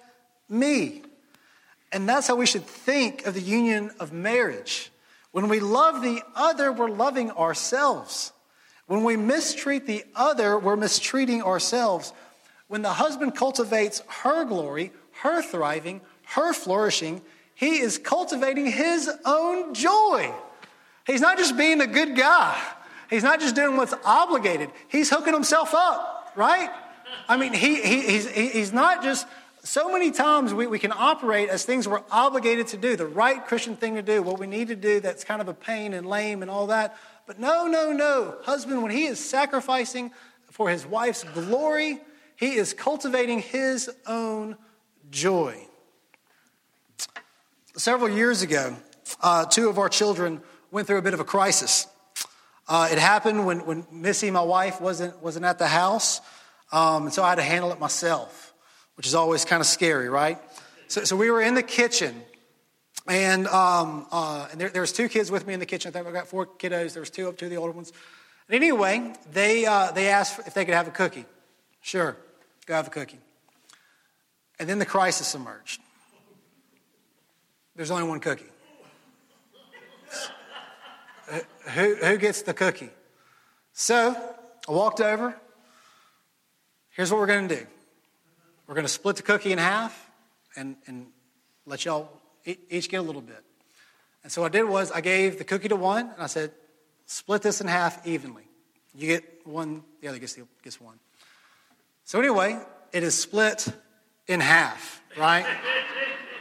me. 0.49 1.03
And 1.91 2.09
that's 2.09 2.27
how 2.27 2.35
we 2.35 2.45
should 2.45 2.65
think 2.65 3.25
of 3.25 3.33
the 3.33 3.41
union 3.41 3.91
of 3.99 4.11
marriage. 4.11 4.91
When 5.31 5.47
we 5.47 5.59
love 5.61 6.01
the 6.01 6.21
other, 6.35 6.71
we're 6.71 6.89
loving 6.89 7.31
ourselves. 7.31 8.33
When 8.87 9.03
we 9.03 9.17
mistreat 9.17 9.87
the 9.87 10.03
other, 10.15 10.59
we're 10.59 10.75
mistreating 10.75 11.41
ourselves. 11.41 12.13
When 12.67 12.81
the 12.81 12.93
husband 12.93 13.35
cultivates 13.35 14.01
her 14.07 14.45
glory, 14.45 14.91
her 15.21 15.41
thriving, 15.41 16.01
her 16.27 16.53
flourishing, 16.53 17.21
he 17.55 17.79
is 17.79 17.97
cultivating 17.97 18.65
his 18.67 19.09
own 19.23 19.73
joy. 19.73 20.31
He's 21.07 21.21
not 21.21 21.37
just 21.37 21.57
being 21.57 21.81
a 21.81 21.87
good 21.87 22.15
guy. 22.15 22.59
He's 23.09 23.23
not 23.23 23.39
just 23.39 23.55
doing 23.55 23.77
what's 23.77 23.93
obligated. 24.03 24.71
He's 24.87 25.09
hooking 25.09 25.33
himself 25.33 25.73
up, 25.73 26.31
right? 26.35 26.69
I 27.27 27.37
mean, 27.37 27.53
he, 27.53 27.81
he, 27.81 28.01
he's, 28.01 28.29
he's 28.29 28.73
not 28.73 29.03
just, 29.03 29.27
so 29.65 29.91
many 29.91 30.11
times 30.11 30.53
we, 30.53 30.67
we 30.67 30.77
can 30.77 30.91
operate 30.91 31.49
as 31.49 31.65
things 31.65 31.87
we're 31.87 32.03
obligated 32.11 32.67
to 32.67 32.77
do, 32.77 32.95
the 32.95 33.07
right 33.07 33.43
Christian 33.45 33.75
thing 33.75 33.95
to 33.95 34.03
do, 34.03 34.21
what 34.21 34.39
we 34.39 34.45
need 34.45 34.67
to 34.67 34.75
do 34.75 34.99
that's 34.99 35.23
kind 35.23 35.41
of 35.41 35.47
a 35.47 35.53
pain 35.53 35.93
and 35.93 36.07
lame 36.07 36.43
and 36.43 36.51
all 36.51 36.67
that. 36.67 36.95
But 37.25 37.39
no, 37.39 37.65
no, 37.65 37.91
no. 37.91 38.35
Husband, 38.43 38.83
when 38.83 38.91
he 38.91 39.05
is 39.05 39.19
sacrificing 39.19 40.11
for 40.51 40.69
his 40.69 40.85
wife's 40.85 41.23
glory, 41.23 41.99
he 42.35 42.55
is 42.55 42.73
cultivating 42.73 43.39
his 43.39 43.89
own 44.05 44.55
joy. 45.09 45.67
Several 47.75 48.09
years 48.09 48.43
ago, 48.43 48.75
uh, 49.21 49.45
two 49.45 49.67
of 49.67 49.79
our 49.79 49.89
children 49.89 50.41
went 50.69 50.85
through 50.85 50.97
a 50.97 51.01
bit 51.01 51.15
of 51.15 51.19
a 51.19 51.25
crisis. 51.25 51.87
Uh, 52.67 52.89
it 52.91 52.99
happened 52.99 53.45
when, 53.45 53.65
when 53.65 53.87
Missy, 53.91 54.29
my 54.29 54.41
wife, 54.41 54.79
wasn't, 54.79 55.21
wasn't 55.23 55.45
at 55.45 55.57
the 55.57 55.67
house, 55.67 56.21
um, 56.71 57.05
and 57.05 57.13
so 57.13 57.23
I 57.23 57.29
had 57.29 57.35
to 57.35 57.43
handle 57.43 57.71
it 57.71 57.79
myself, 57.79 58.44
which 58.95 59.07
is 59.07 59.15
always 59.15 59.45
kind 59.45 59.61
of 59.61 59.67
scary, 59.67 60.09
right? 60.09 60.37
So, 60.87 61.03
so 61.03 61.15
we 61.15 61.29
were 61.31 61.41
in 61.41 61.55
the 61.55 61.63
kitchen, 61.63 62.21
and, 63.07 63.47
um, 63.47 64.07
uh, 64.11 64.47
and 64.51 64.59
there, 64.59 64.69
there 64.69 64.81
was 64.81 64.91
two 64.91 65.09
kids 65.09 65.29
with 65.29 65.45
me 65.45 65.53
in 65.53 65.59
the 65.59 65.65
kitchen. 65.65 65.89
I 65.89 65.91
think 65.91 66.07
I 66.07 66.11
got 66.11 66.27
four 66.27 66.45
kiddos. 66.45 66.93
There 66.93 67.01
was 67.01 67.09
two 67.09 67.27
up, 67.27 67.37
two 67.37 67.45
of 67.45 67.51
the 67.51 67.57
older 67.57 67.71
ones. 67.71 67.91
And 68.47 68.55
anyway, 68.55 69.13
they, 69.31 69.65
uh, 69.65 69.91
they 69.91 70.09
asked 70.09 70.39
if 70.47 70.53
they 70.53 70.65
could 70.65 70.73
have 70.73 70.87
a 70.87 70.91
cookie. 70.91 71.25
Sure, 71.81 72.15
go 72.65 72.73
have 72.73 72.87
a 72.87 72.91
cookie. 72.91 73.19
And 74.59 74.69
then 74.69 74.79
the 74.79 74.85
crisis 74.85 75.35
emerged. 75.35 75.81
There's 77.75 77.91
only 77.91 78.07
one 78.07 78.19
cookie. 78.19 78.45
Who, 81.71 81.95
who 81.95 82.17
gets 82.17 82.43
the 82.43 82.53
cookie? 82.53 82.91
So 83.73 84.15
I 84.67 84.71
walked 84.71 85.01
over. 85.01 85.35
Here's 86.91 87.11
what 87.11 87.19
we're 87.19 87.27
going 87.27 87.47
to 87.49 87.55
do 87.57 87.67
we're 88.67 88.75
going 88.75 88.85
to 88.85 88.91
split 88.91 89.15
the 89.15 89.23
cookie 89.23 89.51
in 89.51 89.57
half 89.57 90.09
and, 90.55 90.75
and 90.87 91.07
let 91.65 91.85
y'all 91.85 92.09
each 92.45 92.89
get 92.89 92.97
a 92.97 93.03
little 93.03 93.21
bit. 93.21 93.43
And 94.23 94.31
so 94.31 94.41
what 94.41 94.55
I 94.55 94.57
did 94.57 94.63
was 94.63 94.91
I 94.91 95.01
gave 95.01 95.37
the 95.37 95.43
cookie 95.43 95.67
to 95.67 95.75
one 95.75 96.09
and 96.09 96.21
I 96.21 96.27
said, 96.27 96.51
split 97.05 97.41
this 97.41 97.61
in 97.61 97.67
half 97.67 98.05
evenly. 98.07 98.43
You 98.95 99.07
get 99.07 99.45
one, 99.45 99.83
the 100.01 100.07
other 100.07 100.19
gets, 100.19 100.33
the, 100.33 100.47
gets 100.63 100.81
one. 100.81 100.99
So 102.05 102.19
anyway, 102.19 102.59
it 102.91 103.03
is 103.03 103.15
split 103.15 103.67
in 104.27 104.39
half, 104.39 105.01
right? 105.17 105.45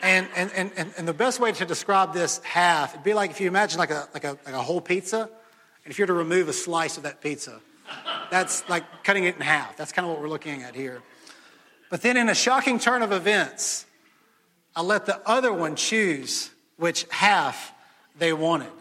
And, 0.02 0.28
and, 0.36 0.52
and, 0.76 0.92
and 0.98 1.08
the 1.08 1.14
best 1.14 1.40
way 1.40 1.50
to 1.52 1.64
describe 1.64 2.12
this 2.12 2.38
half, 2.40 2.92
it'd 2.92 3.02
be 3.02 3.14
like 3.14 3.30
if 3.30 3.40
you 3.40 3.48
imagine 3.48 3.78
like 3.78 3.90
a, 3.90 4.06
like 4.12 4.24
a, 4.24 4.36
like 4.44 4.54
a 4.54 4.60
whole 4.60 4.82
pizza, 4.82 5.30
and 5.84 5.90
if 5.90 5.98
you 5.98 6.02
were 6.02 6.08
to 6.08 6.12
remove 6.12 6.50
a 6.50 6.52
slice 6.52 6.98
of 6.98 7.04
that 7.04 7.22
pizza, 7.22 7.58
that's 8.30 8.68
like 8.68 8.84
cutting 9.02 9.24
it 9.24 9.34
in 9.34 9.40
half. 9.40 9.78
That's 9.78 9.92
kind 9.92 10.04
of 10.04 10.12
what 10.12 10.20
we're 10.20 10.28
looking 10.28 10.62
at 10.62 10.74
here. 10.74 11.00
But 11.94 12.02
then 12.02 12.16
in 12.16 12.28
a 12.28 12.34
shocking 12.34 12.80
turn 12.80 13.02
of 13.02 13.12
events, 13.12 13.86
I 14.74 14.82
let 14.82 15.06
the 15.06 15.20
other 15.28 15.52
one 15.52 15.76
choose 15.76 16.50
which 16.76 17.06
half 17.08 17.72
they 18.18 18.32
wanted. 18.32 18.72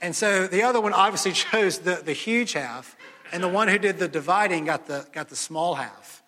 And 0.00 0.14
so 0.14 0.46
the 0.46 0.62
other 0.62 0.80
one 0.80 0.92
obviously 0.92 1.32
chose 1.50 1.80
the, 1.80 1.96
the 1.96 2.12
huge 2.12 2.52
half, 2.52 2.96
and 3.32 3.42
the 3.42 3.48
one 3.48 3.66
who 3.66 3.76
did 3.76 3.98
the 3.98 4.06
dividing 4.06 4.66
got 4.66 4.86
the, 4.86 5.04
got 5.10 5.30
the 5.30 5.34
small 5.34 5.74
half. 5.74 6.22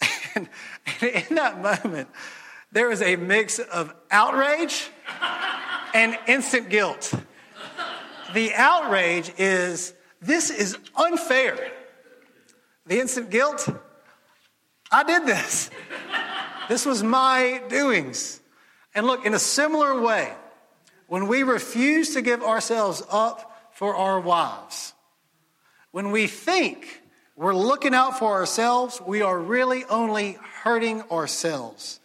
And, 0.34 0.48
and 0.86 1.10
in 1.28 1.36
that 1.36 1.60
moment, 1.60 2.08
there 2.72 2.88
was 2.88 3.02
a 3.02 3.16
mix 3.16 3.58
of 3.58 3.94
outrage 4.10 4.88
and 5.92 6.18
instant 6.26 6.70
guilt. 6.70 7.12
The 8.32 8.54
outrage 8.54 9.30
is, 9.36 9.92
this 10.22 10.48
is 10.48 10.78
unfair. 10.96 11.70
The 12.86 12.98
instant 12.98 13.28
guilt, 13.28 13.68
I 14.92 15.04
did 15.04 15.26
this. 15.26 15.70
This 16.68 16.84
was 16.84 17.02
my 17.02 17.62
doings. 17.68 18.40
And 18.94 19.06
look, 19.06 19.24
in 19.24 19.32
a 19.32 19.38
similar 19.38 19.98
way, 20.00 20.32
when 21.06 21.26
we 21.26 21.42
refuse 21.42 22.14
to 22.14 22.22
give 22.22 22.42
ourselves 22.42 23.02
up 23.10 23.70
for 23.72 23.96
our 23.96 24.20
wives, 24.20 24.92
when 25.90 26.10
we 26.10 26.26
think 26.26 27.02
we're 27.36 27.54
looking 27.54 27.94
out 27.94 28.18
for 28.18 28.32
ourselves, 28.32 29.00
we 29.06 29.22
are 29.22 29.38
really 29.38 29.84
only 29.86 30.38
hurting 30.62 31.02
ourselves. 31.10 31.98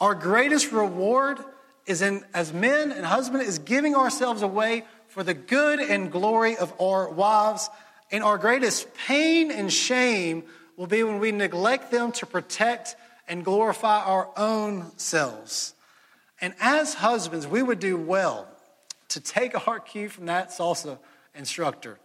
Our 0.00 0.14
greatest 0.14 0.72
reward 0.72 1.38
is 1.86 2.00
in, 2.00 2.24
as 2.32 2.52
men 2.52 2.92
and 2.92 3.04
husbands, 3.04 3.46
is 3.46 3.58
giving 3.58 3.94
ourselves 3.94 4.40
away 4.42 4.84
for 5.08 5.22
the 5.22 5.34
good 5.34 5.80
and 5.80 6.10
glory 6.10 6.56
of 6.56 6.72
our 6.80 7.10
wives. 7.10 7.68
And 8.10 8.24
our 8.24 8.38
greatest 8.38 8.92
pain 8.94 9.50
and 9.50 9.72
shame 9.72 10.44
will 10.80 10.86
be 10.86 11.02
when 11.02 11.18
we 11.18 11.30
neglect 11.30 11.90
them 11.90 12.10
to 12.10 12.24
protect 12.24 12.96
and 13.28 13.44
glorify 13.44 14.02
our 14.02 14.30
own 14.34 14.90
selves. 14.96 15.74
And 16.40 16.54
as 16.58 16.94
husbands, 16.94 17.46
we 17.46 17.62
would 17.62 17.80
do 17.80 17.98
well 17.98 18.48
to 19.08 19.20
take 19.20 19.68
our 19.68 19.78
cue 19.78 20.08
from 20.08 20.24
that 20.24 20.48
salsa 20.48 20.98
instructor. 21.34 21.98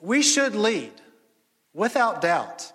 We 0.00 0.22
should 0.22 0.54
lead, 0.54 0.92
without 1.74 2.22
doubt, 2.22 2.72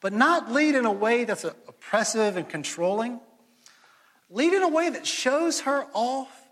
but 0.00 0.12
not 0.12 0.50
lead 0.50 0.74
in 0.74 0.86
a 0.86 0.92
way 0.92 1.22
that's 1.22 1.44
oppressive 1.44 2.36
and 2.36 2.48
controlling 2.48 3.20
Lead 4.30 4.52
in 4.52 4.62
a 4.62 4.68
way 4.68 4.90
that 4.90 5.06
shows 5.06 5.60
her 5.60 5.86
off, 5.94 6.48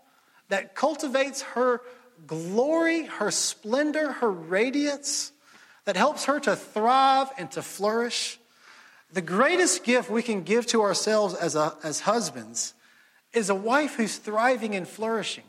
that 0.49 0.73
cultivates 0.73 1.41
her 1.41 1.81
glory, 2.25 3.05
her 3.05 3.29
splendor, 3.29 4.13
her 4.13 4.31
radiance, 4.31 5.31
that 5.87 5.95
helps 5.95 6.25
her 6.25 6.37
to 6.37 6.53
thrive 6.53 7.29
and 7.37 7.49
to 7.49 7.61
flourish. 7.61 8.37
The 9.13 9.21
greatest 9.21 9.85
gift 9.85 10.09
we 10.09 10.21
can 10.21 10.43
give 10.43 10.67
to 10.67 10.81
ourselves 10.81 11.33
as, 11.33 11.55
a, 11.55 11.75
as 11.81 12.01
husbands 12.01 12.73
is 13.31 13.49
a 13.49 13.55
wife 13.55 13.95
who's 13.95 14.17
thriving 14.17 14.75
and 14.75 14.85
flourishing. 14.85 15.45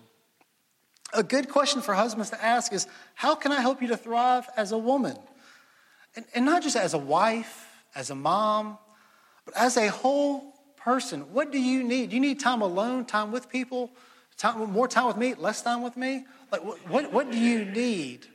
A 1.12 1.24
good 1.24 1.48
question 1.48 1.83
for 1.83 1.92
husbands 1.92 2.31
to 2.31 2.42
ask 2.42 2.72
is 2.72 2.87
how 3.16 3.35
can 3.35 3.51
I 3.51 3.61
help 3.61 3.83
you 3.83 3.88
to 3.88 3.96
thrive 3.96 4.48
as 4.57 4.70
a 4.70 4.79
woman? 4.79 5.16
And, 6.14 6.24
and 6.37 6.44
not 6.44 6.62
just 6.62 6.77
as 6.77 6.94
a 6.94 6.98
wife, 6.98 7.66
as 7.96 8.11
a 8.11 8.14
mom, 8.14 8.79
but 9.44 9.57
as 9.57 9.77
a 9.77 9.88
whole 9.88 10.55
person. 10.77 11.33
What 11.33 11.51
do 11.51 11.61
you 11.61 11.83
need? 11.83 12.12
You 12.12 12.20
need 12.20 12.38
time 12.38 12.62
alone, 12.62 13.07
time 13.07 13.33
with 13.33 13.48
people, 13.48 13.90
time, 14.37 14.70
more 14.70 14.87
time 14.87 15.09
with 15.09 15.16
me, 15.16 15.35
less 15.35 15.62
time 15.62 15.83
with 15.83 15.96
me? 15.96 16.27
Like, 16.53 16.64
what, 16.64 16.88
what, 16.88 17.12
what 17.12 17.33
do 17.33 17.38
you 17.38 17.64
need 17.64 18.29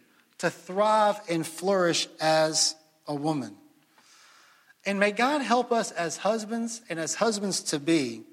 to 0.44 0.50
thrive 0.50 1.22
and 1.30 1.48
flourish 1.48 2.10
as 2.20 2.76
a 3.08 3.16
woman? 3.16 3.56
And 4.86 5.00
may 5.00 5.14
God 5.14 5.42
help 5.42 5.72
us 5.72 5.92
as 5.92 6.18
husbands 6.18 6.82
and 6.90 7.00
as 7.00 7.16
husbands 7.16 7.64
to 7.64 7.80
be 7.80 8.24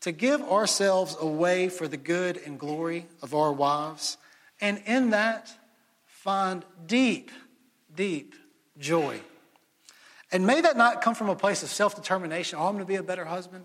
to 0.00 0.10
give 0.10 0.42
ourselves 0.42 1.16
away 1.20 1.68
for 1.68 1.86
the 1.88 1.96
good 1.96 2.36
and 2.44 2.58
glory 2.58 3.06
of 3.22 3.34
our 3.34 3.52
wives, 3.52 4.18
and 4.60 4.82
in 4.84 5.10
that 5.10 5.50
find 6.04 6.62
deep, 6.86 7.30
deep 7.94 8.34
joy. 8.76 9.18
And 10.30 10.46
may 10.46 10.60
that 10.60 10.76
not 10.76 11.00
come 11.00 11.14
from 11.14 11.30
a 11.30 11.36
place 11.36 11.62
of 11.62 11.70
self 11.70 11.94
determination, 11.94 12.58
oh, 12.58 12.66
I'm 12.66 12.74
going 12.74 12.84
to 12.84 12.88
be 12.88 12.96
a 12.96 13.02
better 13.02 13.24
husband, 13.24 13.64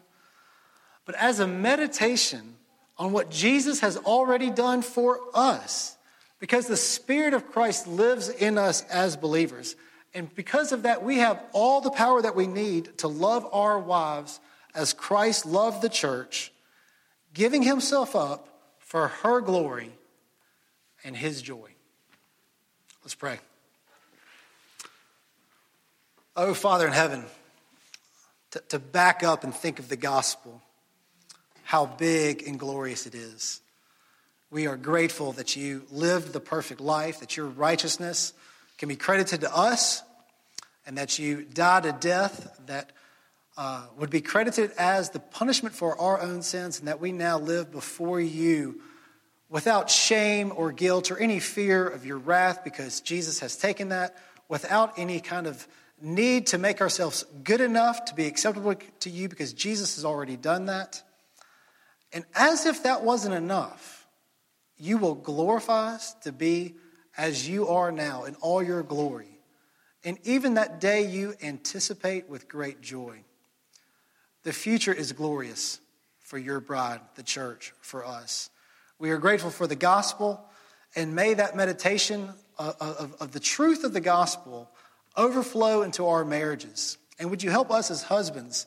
but 1.05 1.15
as 1.15 1.41
a 1.41 1.47
meditation 1.47 2.55
on 2.97 3.11
what 3.11 3.31
Jesus 3.31 3.79
has 3.79 3.97
already 3.97 4.51
done 4.51 4.81
for 4.81 5.19
us. 5.33 5.97
Because 6.39 6.67
the 6.67 6.77
Spirit 6.77 7.33
of 7.33 7.51
Christ 7.51 7.87
lives 7.87 8.29
in 8.29 8.57
us 8.57 8.83
as 8.83 9.17
believers. 9.17 9.75
And 10.13 10.33
because 10.35 10.71
of 10.71 10.83
that, 10.83 11.03
we 11.03 11.17
have 11.17 11.41
all 11.51 11.81
the 11.81 11.91
power 11.91 12.21
that 12.21 12.35
we 12.35 12.47
need 12.47 12.97
to 12.99 13.07
love 13.07 13.47
our 13.51 13.77
wives 13.77 14.39
as 14.73 14.93
Christ 14.93 15.45
loved 15.45 15.81
the 15.81 15.89
church, 15.89 16.51
giving 17.33 17.61
himself 17.61 18.15
up 18.15 18.47
for 18.79 19.09
her 19.09 19.41
glory 19.41 19.91
and 21.03 21.15
his 21.15 21.41
joy. 21.41 21.69
Let's 23.03 23.15
pray. 23.15 23.39
Oh, 26.35 26.53
Father 26.53 26.87
in 26.87 26.93
heaven, 26.93 27.25
to, 28.51 28.59
to 28.69 28.79
back 28.79 29.23
up 29.23 29.43
and 29.43 29.53
think 29.53 29.79
of 29.79 29.89
the 29.89 29.97
gospel, 29.97 30.61
how 31.63 31.85
big 31.85 32.47
and 32.47 32.57
glorious 32.57 33.05
it 33.05 33.13
is. 33.13 33.61
We 34.51 34.65
are 34.65 34.77
grateful 34.77 35.33
that 35.33 35.55
you 35.55 35.83
lived 35.91 36.33
the 36.33 36.39
perfect 36.39 36.81
life, 36.81 37.19
that 37.19 37.37
your 37.37 37.45
righteousness 37.45 38.33
can 38.79 38.89
be 38.89 38.95
credited 38.95 39.41
to 39.41 39.55
us, 39.55 40.01
and 40.87 40.97
that 40.97 41.19
you 41.19 41.43
died 41.43 41.85
a 41.85 41.91
death 41.91 42.59
that 42.65 42.91
uh, 43.57 43.85
would 43.97 44.09
be 44.09 44.21
credited 44.21 44.71
as 44.75 45.11
the 45.11 45.19
punishment 45.19 45.75
for 45.75 45.99
our 46.01 46.19
own 46.19 46.41
sins, 46.41 46.79
and 46.79 46.87
that 46.87 46.99
we 46.99 47.11
now 47.11 47.37
live 47.37 47.71
before 47.71 48.19
you 48.19 48.81
without 49.49 49.89
shame 49.89 50.51
or 50.55 50.71
guilt 50.71 51.11
or 51.11 51.17
any 51.19 51.39
fear 51.39 51.87
of 51.87 52.03
your 52.03 52.17
wrath 52.17 52.63
because 52.63 53.01
Jesus 53.01 53.39
has 53.41 53.55
taken 53.55 53.89
that, 53.89 54.17
without 54.47 54.97
any 54.97 55.19
kind 55.19 55.45
of 55.45 55.67
need 56.01 56.47
to 56.47 56.57
make 56.57 56.81
ourselves 56.81 57.23
good 57.43 57.61
enough 57.61 58.05
to 58.05 58.15
be 58.15 58.25
acceptable 58.25 58.73
to 59.01 59.09
you 59.11 59.29
because 59.29 59.53
Jesus 59.53 59.95
has 59.95 60.05
already 60.05 60.37
done 60.37 60.65
that. 60.65 61.03
And 62.11 62.25
as 62.33 62.65
if 62.65 62.81
that 62.83 63.03
wasn't 63.03 63.35
enough, 63.35 63.98
you 64.79 64.97
will 64.97 65.15
glorify 65.15 65.95
us 65.95 66.13
to 66.23 66.31
be 66.31 66.75
as 67.17 67.47
you 67.47 67.67
are 67.67 67.91
now 67.91 68.23
in 68.23 68.35
all 68.35 68.63
your 68.63 68.81
glory. 68.81 69.39
And 70.03 70.17
even 70.23 70.53
that 70.53 70.79
day 70.79 71.05
you 71.05 71.35
anticipate 71.41 72.29
with 72.29 72.47
great 72.47 72.81
joy. 72.81 73.23
The 74.43 74.53
future 74.53 74.93
is 74.93 75.11
glorious 75.11 75.81
for 76.21 76.37
your 76.37 76.61
bride, 76.61 77.01
the 77.15 77.23
church, 77.23 77.73
for 77.81 78.05
us. 78.05 78.49
We 78.97 79.09
are 79.09 79.17
grateful 79.17 79.49
for 79.49 79.67
the 79.67 79.75
gospel, 79.75 80.41
and 80.95 81.13
may 81.15 81.33
that 81.33 81.55
meditation 81.55 82.29
of, 82.57 82.75
of, 82.79 83.15
of 83.19 83.31
the 83.31 83.39
truth 83.39 83.83
of 83.83 83.93
the 83.93 84.01
gospel 84.01 84.69
overflow 85.17 85.81
into 85.81 86.05
our 86.05 86.23
marriages. 86.23 86.97
And 87.19 87.29
would 87.29 87.43
you 87.43 87.49
help 87.49 87.71
us 87.71 87.91
as 87.91 88.03
husbands 88.03 88.65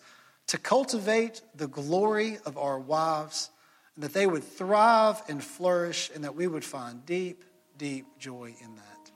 to 0.48 0.58
cultivate 0.58 1.40
the 1.54 1.68
glory 1.68 2.38
of 2.44 2.58
our 2.58 2.78
wives, 2.78 3.50
and 3.94 4.04
that 4.04 4.12
they 4.12 4.26
would 4.26 4.44
thrive 4.44 5.22
and 5.28 5.42
flourish, 5.42 6.10
and 6.14 6.24
that 6.24 6.34
we 6.34 6.46
would 6.46 6.64
find 6.64 7.04
deep, 7.04 7.44
deep 7.78 8.06
joy 8.18 8.54
in 8.60 8.76
that. 8.76 9.12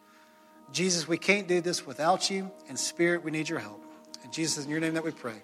Jesus, 0.72 1.06
we 1.06 1.18
can't 1.18 1.48
do 1.48 1.60
this 1.60 1.86
without 1.86 2.30
you, 2.30 2.50
and 2.68 2.78
Spirit, 2.78 3.24
we 3.24 3.30
need 3.30 3.48
your 3.48 3.60
help. 3.60 3.82
In 4.24 4.32
Jesus, 4.32 4.64
in 4.64 4.70
your 4.70 4.80
name 4.80 4.94
that 4.94 5.04
we 5.04 5.12
pray. 5.12 5.40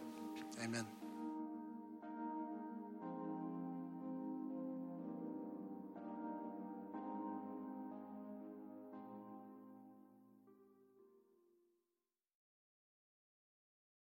Amen. 0.62 0.86